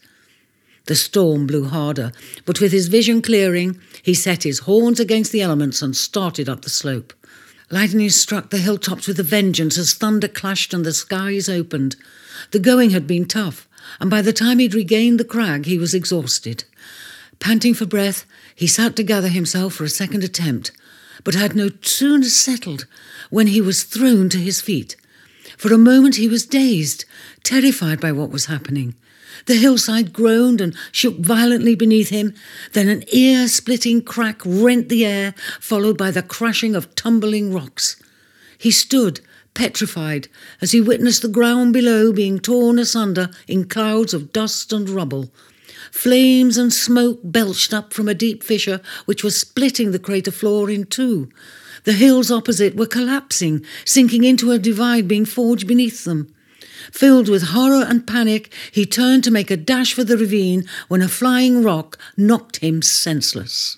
The 0.87 0.95
storm 0.95 1.47
blew 1.47 1.69
harder, 1.69 2.11
but 2.45 2.59
with 2.59 2.73
his 2.73 2.89
vision 2.89 3.21
clearing, 3.21 3.79
he 4.03 4.13
set 4.13 4.43
his 4.43 4.59
horns 4.59 4.99
against 4.99 5.31
the 5.31 5.41
elements 5.41 5.81
and 5.81 5.95
started 5.95 6.49
up 6.49 6.63
the 6.63 6.69
slope. 6.69 7.13
Lightning 7.71 8.09
struck 8.09 8.49
the 8.49 8.57
hilltops 8.57 9.07
with 9.07 9.17
a 9.17 9.23
vengeance 9.23 9.77
as 9.77 9.93
thunder 9.93 10.27
clashed 10.27 10.73
and 10.73 10.85
the 10.85 10.91
skies 10.93 11.47
opened. 11.47 11.95
The 12.51 12.59
going 12.59 12.89
had 12.89 13.07
been 13.07 13.25
tough, 13.25 13.65
and 14.01 14.09
by 14.09 14.21
the 14.21 14.33
time 14.33 14.59
he'd 14.59 14.73
regained 14.73 15.19
the 15.19 15.23
crag, 15.23 15.65
he 15.65 15.77
was 15.77 15.93
exhausted. 15.93 16.65
Panting 17.39 17.73
for 17.73 17.85
breath, 17.85 18.25
he 18.53 18.67
sat 18.67 18.97
to 18.97 19.03
gather 19.03 19.29
himself 19.29 19.73
for 19.73 19.85
a 19.85 19.89
second 19.89 20.21
attempt, 20.21 20.71
but 21.23 21.33
had 21.33 21.55
no 21.55 21.69
sooner 21.81 22.25
settled 22.25 22.87
when 23.29 23.47
he 23.47 23.61
was 23.61 23.83
thrown 23.83 24.27
to 24.29 24.37
his 24.37 24.59
feet. 24.59 24.97
For 25.57 25.73
a 25.73 25.77
moment 25.77 26.15
he 26.15 26.27
was 26.27 26.45
dazed, 26.45 27.05
terrified 27.41 28.01
by 28.01 28.11
what 28.11 28.31
was 28.31 28.47
happening. 28.47 28.95
The 29.45 29.55
hillside 29.55 30.13
groaned 30.13 30.61
and 30.61 30.75
shook 30.91 31.17
violently 31.19 31.75
beneath 31.75 32.09
him. 32.09 32.33
Then 32.73 32.89
an 32.89 33.03
ear 33.11 33.47
splitting 33.47 34.01
crack 34.01 34.41
rent 34.45 34.89
the 34.89 35.05
air, 35.05 35.33
followed 35.59 35.97
by 35.97 36.11
the 36.11 36.23
crashing 36.23 36.75
of 36.75 36.93
tumbling 36.95 37.53
rocks. 37.53 38.01
He 38.57 38.71
stood, 38.71 39.21
petrified, 39.53 40.27
as 40.61 40.71
he 40.71 40.81
witnessed 40.81 41.21
the 41.21 41.27
ground 41.27 41.73
below 41.73 42.11
being 42.13 42.39
torn 42.39 42.79
asunder 42.79 43.29
in 43.47 43.67
clouds 43.67 44.13
of 44.13 44.31
dust 44.31 44.71
and 44.71 44.89
rubble. 44.89 45.31
Flames 45.91 46.57
and 46.57 46.71
smoke 46.71 47.19
belched 47.23 47.73
up 47.73 47.93
from 47.93 48.07
a 48.07 48.13
deep 48.13 48.43
fissure 48.43 48.81
which 49.05 49.23
was 49.23 49.39
splitting 49.39 49.91
the 49.91 49.99
crater 49.99 50.31
floor 50.31 50.69
in 50.69 50.85
two. 50.85 51.29
The 51.83 51.93
hills 51.93 52.29
opposite 52.29 52.75
were 52.75 52.85
collapsing, 52.85 53.65
sinking 53.83 54.23
into 54.23 54.51
a 54.51 54.59
divide 54.59 55.07
being 55.07 55.25
forged 55.25 55.67
beneath 55.67 56.03
them. 56.03 56.33
Filled 56.91 57.29
with 57.29 57.43
horror 57.43 57.85
and 57.85 58.07
panic, 58.07 58.53
he 58.71 58.85
turned 58.85 59.23
to 59.23 59.31
make 59.31 59.51
a 59.51 59.57
dash 59.57 59.93
for 59.93 60.03
the 60.03 60.17
ravine 60.17 60.65
when 60.87 61.01
a 61.01 61.07
flying 61.07 61.63
rock 61.63 61.97
knocked 62.17 62.57
him 62.57 62.81
senseless. 62.81 63.77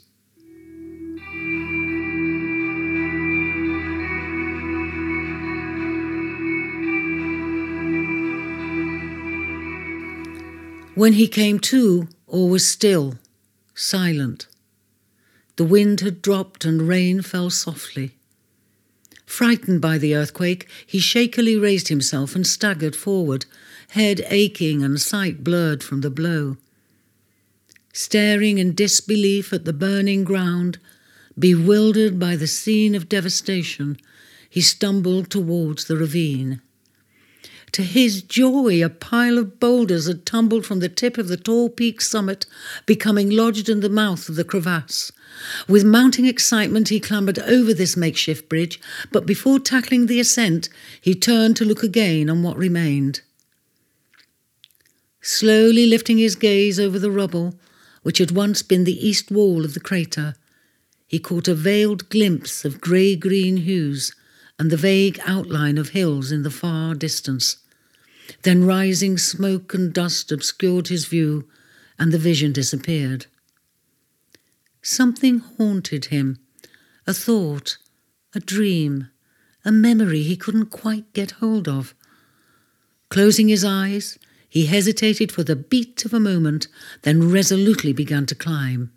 When 10.95 11.13
he 11.13 11.27
came 11.27 11.57
to, 11.59 12.07
all 12.27 12.49
was 12.49 12.67
still, 12.67 13.15
silent. 13.73 14.47
The 15.55 15.65
wind 15.65 16.01
had 16.01 16.21
dropped 16.21 16.65
and 16.65 16.87
rain 16.87 17.21
fell 17.23 17.49
softly. 17.49 18.11
Frightened 19.33 19.81
by 19.81 19.97
the 19.97 20.13
earthquake, 20.13 20.67
he 20.85 20.99
shakily 20.99 21.57
raised 21.57 21.87
himself 21.87 22.35
and 22.35 22.45
staggered 22.45 22.95
forward, 22.95 23.47
head 23.89 24.23
aching 24.29 24.83
and 24.83 25.01
sight 25.01 25.43
blurred 25.43 25.81
from 25.81 26.01
the 26.01 26.11
blow. 26.11 26.57
Staring 27.93 28.59
in 28.59 28.75
disbelief 28.75 29.51
at 29.51 29.65
the 29.65 29.73
burning 29.73 30.23
ground, 30.23 30.77
bewildered 31.37 32.19
by 32.19 32.35
the 32.35 32.45
scene 32.45 32.93
of 32.93 33.09
devastation, 33.09 33.97
he 34.47 34.61
stumbled 34.61 35.31
towards 35.31 35.85
the 35.85 35.97
ravine. 35.97 36.61
To 37.71 37.81
his 37.81 38.21
joy, 38.21 38.85
a 38.85 38.89
pile 38.89 39.39
of 39.39 39.59
boulders 39.59 40.05
had 40.05 40.27
tumbled 40.27 40.63
from 40.63 40.79
the 40.79 40.89
tip 40.89 41.17
of 41.17 41.27
the 41.27 41.37
tall 41.37 41.69
peak 41.69 42.01
summit, 42.01 42.45
becoming 42.85 43.31
lodged 43.31 43.67
in 43.67 43.79
the 43.79 43.89
mouth 43.89 44.29
of 44.29 44.35
the 44.35 44.43
crevasse. 44.43 45.11
With 45.67 45.83
mounting 45.83 46.25
excitement, 46.25 46.89
he 46.89 46.99
clambered 46.99 47.39
over 47.39 47.73
this 47.73 47.97
makeshift 47.97 48.49
bridge, 48.49 48.79
but 49.11 49.25
before 49.25 49.59
tackling 49.59 50.05
the 50.05 50.19
ascent, 50.19 50.69
he 51.01 51.15
turned 51.15 51.55
to 51.57 51.65
look 51.65 51.83
again 51.83 52.29
on 52.29 52.43
what 52.43 52.57
remained. 52.57 53.21
Slowly 55.21 55.85
lifting 55.85 56.17
his 56.17 56.35
gaze 56.35 56.79
over 56.79 56.99
the 56.99 57.11
rubble, 57.11 57.55
which 58.01 58.17
had 58.17 58.31
once 58.31 58.61
been 58.61 58.83
the 58.83 59.07
east 59.07 59.31
wall 59.31 59.63
of 59.63 59.73
the 59.73 59.79
crater, 59.79 60.35
he 61.07 61.19
caught 61.19 61.47
a 61.47 61.55
veiled 61.55 62.09
glimpse 62.09 62.65
of 62.65 62.81
grey 62.81 63.15
green 63.15 63.57
hues 63.57 64.13
and 64.57 64.71
the 64.71 64.77
vague 64.77 65.19
outline 65.25 65.77
of 65.77 65.89
hills 65.89 66.31
in 66.31 66.43
the 66.43 66.49
far 66.49 66.95
distance. 66.95 67.57
Then 68.43 68.65
rising 68.65 69.17
smoke 69.17 69.73
and 69.73 69.93
dust 69.93 70.31
obscured 70.31 70.87
his 70.87 71.05
view, 71.05 71.47
and 71.99 72.11
the 72.11 72.17
vision 72.17 72.51
disappeared. 72.51 73.27
Something 74.83 75.39
haunted 75.39 76.05
him 76.05 76.39
a 77.07 77.13
thought, 77.13 77.77
a 78.35 78.39
dream, 78.39 79.09
a 79.65 79.71
memory 79.71 80.23
he 80.23 80.35
couldn't 80.35 80.67
quite 80.67 81.11
get 81.13 81.31
hold 81.31 81.67
of. 81.67 81.93
Closing 83.09 83.47
his 83.47 83.63
eyes, 83.63 84.17
he 84.49 84.65
hesitated 84.65 85.31
for 85.31 85.43
the 85.43 85.55
beat 85.55 86.03
of 86.05 86.13
a 86.13 86.19
moment, 86.19 86.67
then 87.03 87.29
resolutely 87.29 87.93
began 87.93 88.25
to 88.25 88.35
climb. 88.35 88.91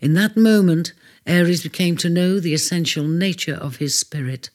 In 0.00 0.14
that 0.14 0.36
moment, 0.36 0.92
Aries 1.26 1.62
became 1.62 1.96
to 1.98 2.08
know 2.08 2.38
the 2.38 2.54
essential 2.54 3.04
nature 3.04 3.56
of 3.56 3.76
his 3.76 3.98
spirit. 3.98 4.50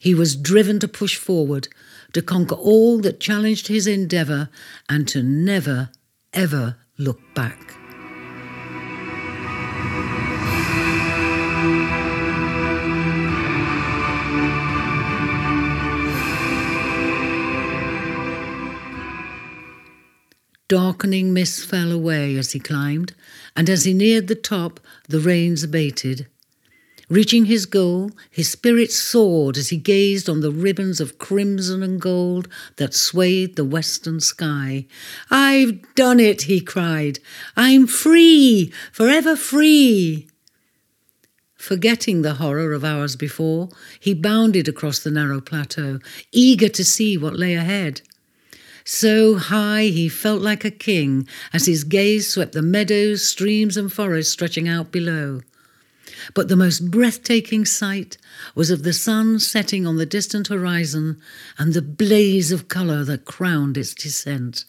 He 0.00 0.14
was 0.14 0.36
driven 0.36 0.78
to 0.80 0.88
push 0.88 1.16
forward, 1.16 1.68
to 2.12 2.22
conquer 2.22 2.56
all 2.56 2.98
that 3.00 3.20
challenged 3.20 3.68
his 3.68 3.86
endeavour, 3.86 4.48
and 4.88 5.06
to 5.08 5.22
never, 5.22 5.90
ever 6.32 6.76
look 6.98 7.20
back. 7.34 7.77
Darkening 20.68 21.32
mist 21.32 21.64
fell 21.64 21.90
away 21.90 22.36
as 22.36 22.52
he 22.52 22.60
climbed, 22.60 23.14
and 23.56 23.70
as 23.70 23.84
he 23.84 23.94
neared 23.94 24.28
the 24.28 24.34
top, 24.34 24.80
the 25.08 25.18
rains 25.18 25.62
abated. 25.62 26.26
Reaching 27.08 27.46
his 27.46 27.64
goal, 27.64 28.10
his 28.30 28.50
spirit 28.50 28.92
soared 28.92 29.56
as 29.56 29.70
he 29.70 29.78
gazed 29.78 30.28
on 30.28 30.40
the 30.40 30.50
ribbons 30.50 31.00
of 31.00 31.18
crimson 31.18 31.82
and 31.82 31.98
gold 31.98 32.48
that 32.76 32.92
swayed 32.92 33.56
the 33.56 33.64
western 33.64 34.20
sky. 34.20 34.84
I've 35.30 35.94
done 35.94 36.20
it, 36.20 36.42
he 36.42 36.60
cried. 36.60 37.18
I'm 37.56 37.86
free, 37.86 38.70
forever 38.92 39.36
free. 39.36 40.28
Forgetting 41.54 42.20
the 42.20 42.34
horror 42.34 42.74
of 42.74 42.84
hours 42.84 43.16
before, 43.16 43.70
he 43.98 44.12
bounded 44.12 44.68
across 44.68 44.98
the 44.98 45.10
narrow 45.10 45.40
plateau, 45.40 46.00
eager 46.30 46.68
to 46.68 46.84
see 46.84 47.16
what 47.16 47.38
lay 47.38 47.54
ahead. 47.54 48.02
So 48.90 49.36
high 49.36 49.88
he 49.88 50.08
felt 50.08 50.40
like 50.40 50.64
a 50.64 50.70
king 50.70 51.28
as 51.52 51.66
his 51.66 51.84
gaze 51.84 52.26
swept 52.26 52.52
the 52.52 52.62
meadows, 52.62 53.22
streams, 53.22 53.76
and 53.76 53.92
forests 53.92 54.32
stretching 54.32 54.66
out 54.66 54.90
below. 54.90 55.42
But 56.32 56.48
the 56.48 56.56
most 56.56 56.90
breathtaking 56.90 57.66
sight 57.66 58.16
was 58.54 58.70
of 58.70 58.84
the 58.84 58.94
sun 58.94 59.40
setting 59.40 59.86
on 59.86 59.98
the 59.98 60.06
distant 60.06 60.48
horizon 60.48 61.20
and 61.58 61.74
the 61.74 61.82
blaze 61.82 62.50
of 62.50 62.68
colour 62.68 63.04
that 63.04 63.26
crowned 63.26 63.76
its 63.76 63.92
descent. 63.92 64.64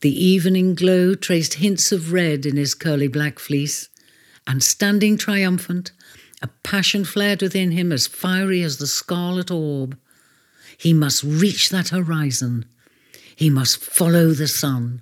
The 0.00 0.24
evening 0.24 0.74
glow 0.74 1.14
traced 1.14 1.54
hints 1.54 1.92
of 1.92 2.10
red 2.10 2.46
in 2.46 2.56
his 2.56 2.72
curly 2.72 3.06
black 3.06 3.38
fleece, 3.38 3.90
and 4.46 4.62
standing 4.62 5.18
triumphant, 5.18 5.92
a 6.40 6.48
passion 6.62 7.04
flared 7.04 7.42
within 7.42 7.72
him 7.72 7.92
as 7.92 8.06
fiery 8.06 8.62
as 8.62 8.78
the 8.78 8.86
scarlet 8.86 9.50
orb. 9.50 9.98
He 10.82 10.92
must 10.92 11.22
reach 11.22 11.68
that 11.68 11.90
horizon. 11.90 12.64
He 13.36 13.50
must 13.50 13.76
follow 13.76 14.32
the 14.32 14.48
sun. 14.48 15.00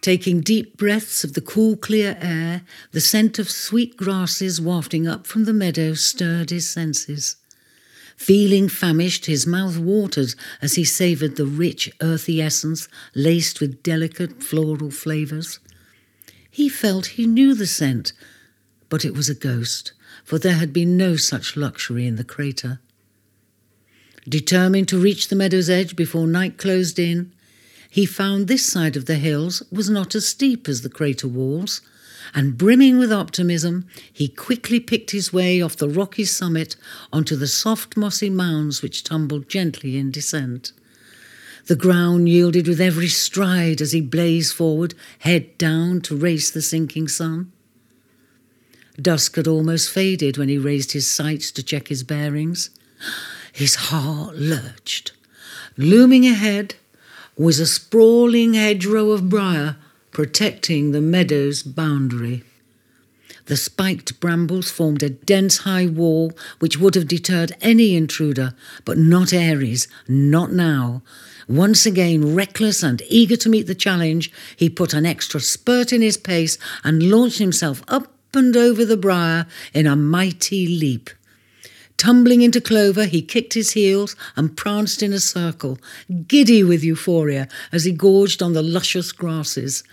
Taking 0.00 0.40
deep 0.40 0.78
breaths 0.78 1.22
of 1.22 1.34
the 1.34 1.42
cool, 1.42 1.76
clear 1.76 2.16
air, 2.22 2.62
the 2.92 3.02
scent 3.02 3.38
of 3.38 3.50
sweet 3.50 3.98
grasses 3.98 4.58
wafting 4.58 5.06
up 5.06 5.26
from 5.26 5.44
the 5.44 5.52
meadow 5.52 5.92
stirred 5.92 6.48
his 6.48 6.66
senses. 6.66 7.36
Feeling 8.20 8.68
famished, 8.68 9.24
his 9.24 9.46
mouth 9.46 9.78
watered 9.78 10.34
as 10.60 10.74
he 10.74 10.84
savoured 10.84 11.36
the 11.36 11.46
rich, 11.46 11.90
earthy 12.02 12.42
essence 12.42 12.86
laced 13.14 13.62
with 13.62 13.82
delicate 13.82 14.42
floral 14.42 14.90
flavours. 14.90 15.58
He 16.50 16.68
felt 16.68 17.16
he 17.16 17.26
knew 17.26 17.54
the 17.54 17.66
scent, 17.66 18.12
but 18.90 19.06
it 19.06 19.14
was 19.14 19.30
a 19.30 19.34
ghost, 19.34 19.92
for 20.22 20.38
there 20.38 20.56
had 20.56 20.70
been 20.70 20.98
no 20.98 21.16
such 21.16 21.56
luxury 21.56 22.06
in 22.06 22.16
the 22.16 22.22
crater. 22.22 22.78
Determined 24.28 24.88
to 24.88 24.98
reach 24.98 25.28
the 25.28 25.34
meadow's 25.34 25.70
edge 25.70 25.96
before 25.96 26.26
night 26.26 26.58
closed 26.58 26.98
in, 26.98 27.32
he 27.88 28.04
found 28.04 28.48
this 28.48 28.66
side 28.66 28.98
of 28.98 29.06
the 29.06 29.16
hills 29.16 29.62
was 29.72 29.88
not 29.88 30.14
as 30.14 30.28
steep 30.28 30.68
as 30.68 30.82
the 30.82 30.90
crater 30.90 31.26
walls, 31.26 31.80
and 32.34 32.56
brimming 32.56 32.98
with 32.98 33.12
optimism, 33.12 33.86
he 34.12 34.28
quickly 34.28 34.80
picked 34.80 35.10
his 35.10 35.32
way 35.32 35.60
off 35.60 35.76
the 35.76 35.88
rocky 35.88 36.24
summit 36.24 36.76
onto 37.12 37.36
the 37.36 37.46
soft 37.46 37.96
mossy 37.96 38.30
mounds 38.30 38.82
which 38.82 39.04
tumbled 39.04 39.48
gently 39.48 39.96
in 39.96 40.10
descent. 40.10 40.72
The 41.66 41.76
ground 41.76 42.28
yielded 42.28 42.66
with 42.66 42.80
every 42.80 43.08
stride 43.08 43.80
as 43.80 43.92
he 43.92 44.00
blazed 44.00 44.54
forward, 44.54 44.94
head 45.20 45.56
down 45.58 46.00
to 46.02 46.16
race 46.16 46.50
the 46.50 46.62
sinking 46.62 47.08
sun. 47.08 47.52
Dusk 49.00 49.36
had 49.36 49.46
almost 49.46 49.90
faded 49.90 50.36
when 50.36 50.48
he 50.48 50.58
raised 50.58 50.92
his 50.92 51.06
sights 51.06 51.50
to 51.52 51.62
check 51.62 51.88
his 51.88 52.02
bearings. 52.02 52.70
His 53.52 53.76
heart 53.76 54.36
lurched. 54.36 55.12
Looming 55.76 56.26
ahead 56.26 56.74
was 57.36 57.58
a 57.58 57.66
sprawling 57.66 58.54
hedgerow 58.54 59.12
of 59.12 59.28
briar 59.28 59.76
protecting 60.10 60.92
the 60.92 61.00
meadow's 61.00 61.62
boundary. 61.62 62.44
The 63.46 63.56
spiked 63.56 64.20
brambles 64.20 64.70
formed 64.70 65.02
a 65.02 65.10
dense 65.10 65.58
high 65.58 65.86
wall 65.86 66.32
which 66.60 66.78
would 66.78 66.94
have 66.94 67.08
deterred 67.08 67.56
any 67.60 67.96
intruder, 67.96 68.54
but 68.84 68.98
not 68.98 69.32
Aries, 69.32 69.88
not 70.06 70.52
now. 70.52 71.02
Once 71.48 71.84
again, 71.84 72.34
reckless 72.34 72.82
and 72.82 73.02
eager 73.08 73.36
to 73.36 73.48
meet 73.48 73.66
the 73.66 73.74
challenge, 73.74 74.30
he 74.56 74.70
put 74.70 74.94
an 74.94 75.04
extra 75.04 75.40
spurt 75.40 75.92
in 75.92 76.00
his 76.00 76.16
pace 76.16 76.58
and 76.84 77.10
launched 77.10 77.38
himself 77.38 77.82
up 77.88 78.12
and 78.34 78.56
over 78.56 78.84
the 78.84 78.96
briar 78.96 79.46
in 79.74 79.86
a 79.86 79.96
mighty 79.96 80.66
leap. 80.66 81.10
Tumbling 82.00 82.40
into 82.40 82.62
clover, 82.62 83.04
he 83.04 83.20
kicked 83.20 83.52
his 83.52 83.72
heels 83.72 84.16
and 84.34 84.56
pranced 84.56 85.02
in 85.02 85.12
a 85.12 85.20
circle, 85.20 85.78
giddy 86.26 86.64
with 86.64 86.82
euphoria 86.82 87.46
as 87.72 87.84
he 87.84 87.92
gorged 87.92 88.42
on 88.42 88.54
the 88.54 88.62
luscious 88.62 89.12
grasses. 89.12 89.84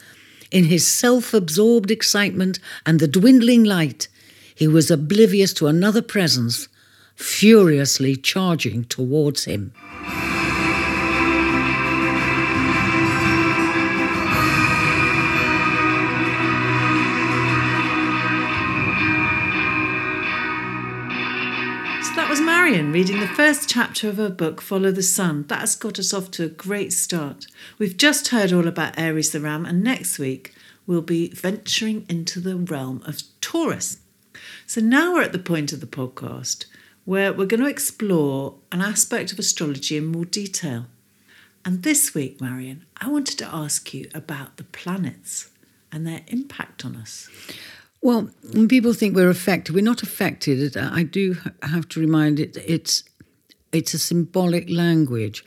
In 0.50 0.64
his 0.64 0.88
self 0.88 1.34
absorbed 1.34 1.92
excitement 1.92 2.60
and 2.86 3.02
the 3.02 3.10
dwindling 3.10 3.66
light, 3.66 4.08
he 4.56 4.70
was 4.70 4.90
oblivious 4.90 5.52
to 5.56 5.68
another 5.68 6.02
presence, 6.02 6.70
furiously 7.18 8.16
charging 8.16 8.86
towards 8.86 9.44
him. 9.44 9.74
Marion 22.68 22.92
reading 22.92 23.22
the 23.22 23.28
first 23.30 23.70
chapter 23.70 24.10
of 24.10 24.18
her 24.18 24.30
book, 24.30 24.62
Follow 24.62 24.92
the 24.92 25.02
Sun. 25.02 25.46
That 25.48 25.62
has 25.62 25.74
got 25.74 25.98
us 26.00 26.14
off 26.14 26.30
to 26.32 26.44
a 26.44 26.50
great 26.50 26.92
start. 26.92 27.48
We've 27.80 27.96
just 27.96 28.28
heard 28.28 28.52
all 28.52 28.68
about 28.68 29.00
Aries 29.00 29.32
the 29.32 29.40
Ram, 29.40 29.66
and 29.66 29.82
next 29.82 30.20
week 30.20 30.54
we'll 30.86 31.02
be 31.02 31.30
venturing 31.30 32.06
into 32.10 32.42
the 32.42 32.58
realm 32.58 33.02
of 33.08 33.22
Taurus. 33.40 34.00
So 34.66 34.82
now 34.82 35.14
we're 35.14 35.22
at 35.22 35.32
the 35.32 35.40
point 35.40 35.72
of 35.72 35.80
the 35.80 35.88
podcast 35.88 36.66
where 37.06 37.32
we're 37.32 37.46
going 37.46 37.62
to 37.62 37.70
explore 37.70 38.56
an 38.70 38.82
aspect 38.82 39.32
of 39.32 39.40
astrology 39.40 39.96
in 39.96 40.08
more 40.08 40.26
detail. 40.26 40.88
And 41.64 41.84
this 41.84 42.14
week, 42.14 42.42
Marion, 42.42 42.84
I 43.00 43.08
wanted 43.08 43.38
to 43.38 43.48
ask 43.48 43.94
you 43.94 44.10
about 44.14 44.58
the 44.58 44.66
planets 44.66 45.52
and 45.90 46.06
their 46.06 46.24
impact 46.28 46.84
on 46.84 46.98
us. 46.98 47.30
Well, 48.08 48.30
when 48.54 48.70
people 48.70 48.94
think 48.94 49.18
we're 49.18 49.30
affected, 49.30 49.76
we're 49.76 49.84
not 49.84 50.02
affected. 50.02 50.78
I 50.78 51.04
do 51.04 51.36
have 51.62 51.90
to 51.90 52.00
remind 52.00 52.40
it 52.40 52.56
it's 52.66 53.04
it's 53.74 53.94
a 53.94 54.00
symbolic 54.00 54.70
language, 54.70 55.44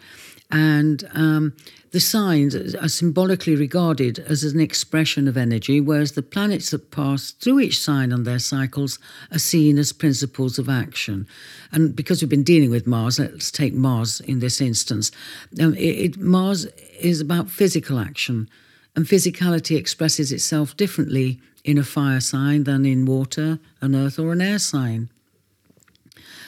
and 0.50 1.08
um, 1.14 1.56
the 1.92 2.00
signs 2.00 2.54
are 2.54 2.88
symbolically 2.90 3.56
regarded 3.56 4.18
as 4.18 4.44
an 4.44 4.60
expression 4.60 5.26
of 5.26 5.38
energy, 5.38 5.80
whereas 5.80 6.12
the 6.12 6.22
planets 6.22 6.68
that 6.72 6.90
pass 6.90 7.30
through 7.30 7.60
each 7.60 7.80
sign 7.80 8.12
on 8.12 8.24
their 8.24 8.38
cycles 8.38 8.98
are 9.32 9.38
seen 9.38 9.78
as 9.78 9.94
principles 9.94 10.58
of 10.58 10.68
action. 10.68 11.26
And 11.72 11.96
because 11.96 12.20
we've 12.20 12.28
been 12.28 12.42
dealing 12.42 12.68
with 12.68 12.86
Mars, 12.86 13.18
let's 13.18 13.50
take 13.50 13.72
Mars 13.72 14.20
in 14.20 14.40
this 14.40 14.60
instance. 14.60 15.10
Um, 15.58 15.72
it, 15.76 15.96
it, 16.04 16.18
Mars 16.18 16.66
is 17.00 17.22
about 17.22 17.48
physical 17.48 17.98
action, 17.98 18.50
and 18.94 19.06
physicality 19.06 19.78
expresses 19.78 20.30
itself 20.30 20.76
differently 20.76 21.40
in 21.64 21.78
a 21.78 21.84
fire 21.84 22.20
sign 22.20 22.64
than 22.64 22.86
in 22.86 23.04
water, 23.04 23.58
an 23.80 23.94
earth, 23.94 24.18
or 24.18 24.32
an 24.32 24.40
air 24.40 24.58
sign. 24.58 25.08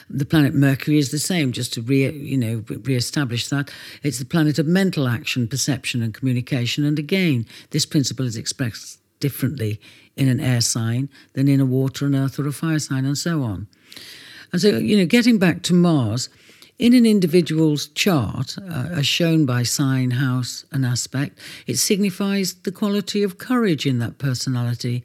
The 0.09 0.25
planet 0.25 0.53
Mercury 0.53 0.97
is 0.97 1.11
the 1.11 1.19
same, 1.19 1.51
just 1.51 1.73
to 1.73 1.81
re, 1.81 2.09
you 2.09 2.37
know 2.37 2.63
re-establish 2.67 3.47
that. 3.47 3.71
It's 4.03 4.19
the 4.19 4.25
planet 4.25 4.59
of 4.59 4.67
mental 4.67 5.07
action, 5.07 5.47
perception, 5.47 6.03
and 6.03 6.13
communication. 6.13 6.83
And 6.83 6.99
again, 6.99 7.45
this 7.71 7.85
principle 7.85 8.25
is 8.25 8.35
expressed 8.35 8.99
differently 9.19 9.79
in 10.15 10.27
an 10.27 10.39
air 10.39 10.61
sign 10.61 11.09
than 11.33 11.47
in 11.47 11.59
a 11.59 11.65
water, 11.65 12.05
an 12.05 12.15
earth, 12.15 12.37
or 12.37 12.47
a 12.47 12.51
fire 12.51 12.79
sign, 12.79 13.05
and 13.05 13.17
so 13.17 13.41
on. 13.41 13.67
And 14.51 14.61
so, 14.61 14.77
you 14.77 14.97
know, 14.97 15.05
getting 15.05 15.39
back 15.39 15.63
to 15.63 15.73
Mars, 15.73 16.29
in 16.79 16.93
an 16.93 17.05
individual's 17.05 17.87
chart, 17.87 18.57
uh, 18.57 18.89
as 18.91 19.05
shown 19.05 19.45
by 19.45 19.63
sign, 19.63 20.11
house, 20.11 20.65
and 20.71 20.85
aspect, 20.85 21.39
it 21.67 21.77
signifies 21.77 22.55
the 22.55 22.71
quality 22.71 23.23
of 23.23 23.37
courage 23.37 23.85
in 23.85 23.99
that 23.99 24.17
personality, 24.17 25.03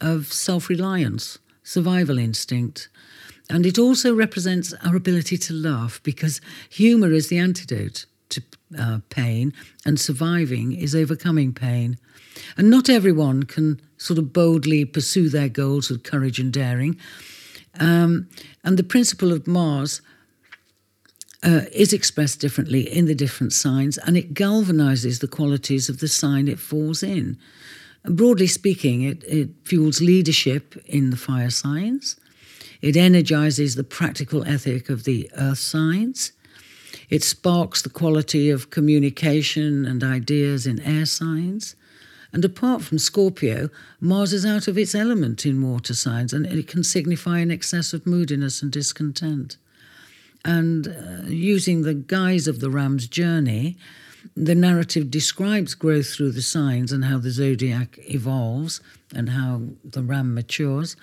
of 0.00 0.32
self 0.32 0.68
reliance, 0.68 1.38
survival 1.62 2.18
instinct. 2.18 2.88
And 3.50 3.66
it 3.66 3.78
also 3.78 4.14
represents 4.14 4.74
our 4.84 4.94
ability 4.94 5.38
to 5.38 5.54
laugh 5.54 6.00
because 6.02 6.40
humour 6.68 7.12
is 7.12 7.28
the 7.28 7.38
antidote 7.38 8.04
to 8.28 8.42
uh, 8.78 8.98
pain, 9.08 9.52
and 9.84 9.98
surviving 9.98 10.72
is 10.72 10.94
overcoming 10.94 11.52
pain. 11.52 11.98
And 12.56 12.70
not 12.70 12.88
everyone 12.88 13.44
can 13.44 13.80
sort 13.96 14.18
of 14.18 14.32
boldly 14.32 14.84
pursue 14.84 15.28
their 15.28 15.48
goals 15.48 15.90
with 15.90 16.04
courage 16.04 16.38
and 16.38 16.52
daring. 16.52 16.96
Um, 17.80 18.28
and 18.62 18.76
the 18.76 18.84
principle 18.84 19.32
of 19.32 19.46
Mars 19.46 20.00
uh, 21.42 21.62
is 21.72 21.92
expressed 21.92 22.40
differently 22.40 22.80
in 22.80 23.06
the 23.06 23.14
different 23.14 23.52
signs 23.52 23.98
and 23.98 24.16
it 24.16 24.34
galvanizes 24.34 25.20
the 25.20 25.28
qualities 25.28 25.88
of 25.88 26.00
the 26.00 26.08
sign 26.08 26.48
it 26.48 26.58
falls 26.58 27.02
in. 27.02 27.38
Broadly 28.04 28.46
speaking, 28.46 29.02
it, 29.02 29.22
it 29.24 29.50
fuels 29.64 30.00
leadership 30.00 30.76
in 30.86 31.10
the 31.10 31.16
fire 31.16 31.50
signs, 31.50 32.16
it 32.80 32.96
energizes 32.96 33.74
the 33.74 33.84
practical 33.84 34.46
ethic 34.46 34.88
of 34.88 35.04
the 35.04 35.30
earth 35.36 35.58
signs, 35.58 36.32
it 37.10 37.22
sparks 37.22 37.82
the 37.82 37.88
quality 37.88 38.50
of 38.50 38.70
communication 38.70 39.84
and 39.84 40.02
ideas 40.04 40.66
in 40.66 40.80
air 40.80 41.06
signs. 41.06 41.74
And 42.32 42.44
apart 42.44 42.82
from 42.82 42.98
Scorpio, 42.98 43.70
Mars 44.00 44.34
is 44.34 44.44
out 44.44 44.68
of 44.68 44.76
its 44.76 44.94
element 44.94 45.46
in 45.46 45.62
water 45.62 45.94
signs 45.94 46.34
and 46.34 46.44
it 46.46 46.66
can 46.66 46.84
signify 46.84 47.38
an 47.38 47.50
excess 47.50 47.94
of 47.94 48.06
moodiness 48.06 48.62
and 48.62 48.70
discontent. 48.70 49.56
And 50.44 50.88
uh, 50.88 51.26
using 51.26 51.82
the 51.82 51.94
guise 51.94 52.46
of 52.46 52.60
the 52.60 52.70
ram's 52.70 53.06
journey, 53.06 53.76
the 54.36 54.54
narrative 54.54 55.10
describes 55.10 55.74
growth 55.74 56.10
through 56.10 56.32
the 56.32 56.42
signs 56.42 56.92
and 56.92 57.04
how 57.04 57.18
the 57.18 57.30
zodiac 57.30 57.98
evolves 58.08 58.80
and 59.14 59.30
how 59.30 59.62
the 59.84 60.02
ram 60.02 60.34
matures, 60.34 60.94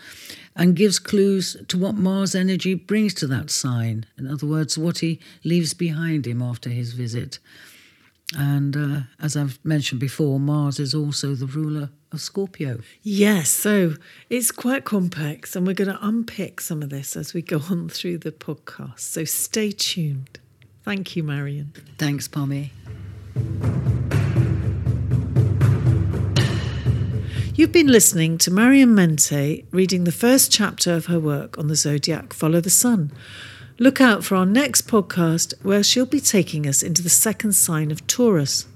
and 0.56 0.76
gives 0.76 1.00
clues 1.00 1.58
to 1.68 1.78
what 1.78 1.96
Mars 1.96 2.36
energy 2.36 2.76
brings 2.76 3.14
to 3.16 3.28
that 3.28 3.50
sign. 3.50 4.06
In 4.18 4.28
other 4.28 4.46
words, 4.46 4.78
what 4.78 5.00
he 5.00 5.20
leaves 5.44 5.74
behind 5.74 6.28
him 6.28 6.42
after 6.42 6.70
his 6.70 6.94
visit. 6.94 7.40
And 8.38 8.78
uh, 8.78 9.00
as 9.20 9.36
I've 9.36 9.60
mentioned 9.64 10.00
before, 10.00 10.40
Mars 10.40 10.80
is 10.80 10.94
also 10.94 11.36
the 11.36 11.48
ruler 11.48 11.90
of 12.16 12.22
Scorpio. 12.22 12.80
Yes, 13.04 13.50
so 13.50 13.94
it's 14.30 14.52
quite 14.52 14.84
complex, 14.84 15.56
and 15.56 15.68
we're 15.68 15.74
going 15.74 15.92
to 15.92 16.00
unpick 16.02 16.60
some 16.60 16.82
of 16.82 16.90
this 16.90 17.16
as 17.16 17.34
we 17.34 17.42
go 17.42 17.62
on 17.70 17.90
through 17.90 18.18
the 18.18 18.32
podcast. 18.32 19.00
So 19.02 19.24
stay 19.24 19.72
tuned. 19.72 20.40
Thank 20.84 21.16
you, 21.16 21.24
Marion. 21.24 21.74
Thanks, 21.98 22.28
Pommy. 22.28 22.72
You've 27.56 27.72
been 27.72 27.88
listening 27.88 28.38
to 28.40 28.52
Marion 28.52 28.94
Mente 28.94 29.66
reading 29.72 30.04
the 30.04 30.12
first 30.12 30.52
chapter 30.52 30.94
of 30.94 31.06
her 31.06 31.20
work 31.20 31.58
on 31.58 31.68
the 31.68 31.76
zodiac 31.76 32.34
Follow 32.34 32.60
the 32.60 32.70
Sun. 32.70 33.12
Look 33.80 34.02
out 34.02 34.24
for 34.24 34.36
our 34.36 34.46
next 34.46 34.88
podcast 34.88 35.54
where 35.64 35.82
she'll 35.82 36.06
be 36.06 36.20
taking 36.20 36.68
us 36.68 36.84
into 36.84 37.02
the 37.02 37.10
second 37.10 37.54
sign 37.54 37.92
of 37.92 38.06
Taurus. 38.08 38.68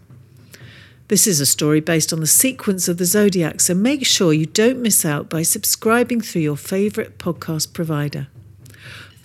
This 1.10 1.26
is 1.26 1.40
a 1.40 1.46
story 1.48 1.80
based 1.80 2.14
on 2.14 2.20
the 2.20 2.28
sequence 2.28 2.88
of 2.88 3.00
the 3.00 3.06
zodiac, 3.06 3.62
so 3.62 3.74
make 3.74 4.06
sure 4.06 4.32
you 4.32 4.46
don't 4.46 4.80
miss 4.80 5.04
out 5.04 5.28
by 5.28 5.42
subscribing 5.42 6.22
through 6.22 6.44
your 6.44 6.56
favourite 6.56 7.18
podcast 7.18 7.74
provider. 7.74 8.28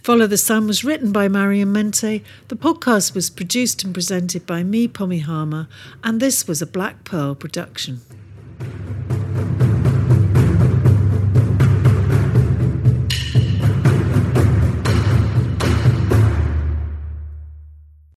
Follow 0.03 0.27
the 0.27 0.39
Sun 0.39 0.67
was 0.67 0.83
written 0.83 1.13
by 1.13 1.29
Marion 1.29 1.73
Mente, 1.73 2.25
the 2.49 2.57
podcast 2.57 3.15
was 3.15 3.29
produced 3.29 3.85
and 3.85 3.93
presented 3.93 4.47
by 4.47 4.63
me, 4.63 4.89
Pommy 4.89 5.19
Harmer, 5.19 5.69
and 6.03 6.21
this 6.21 6.49
was 6.49 6.63
a 6.63 6.67
Black 6.67 7.05
Pearl 7.05 7.35
production. 7.35 8.01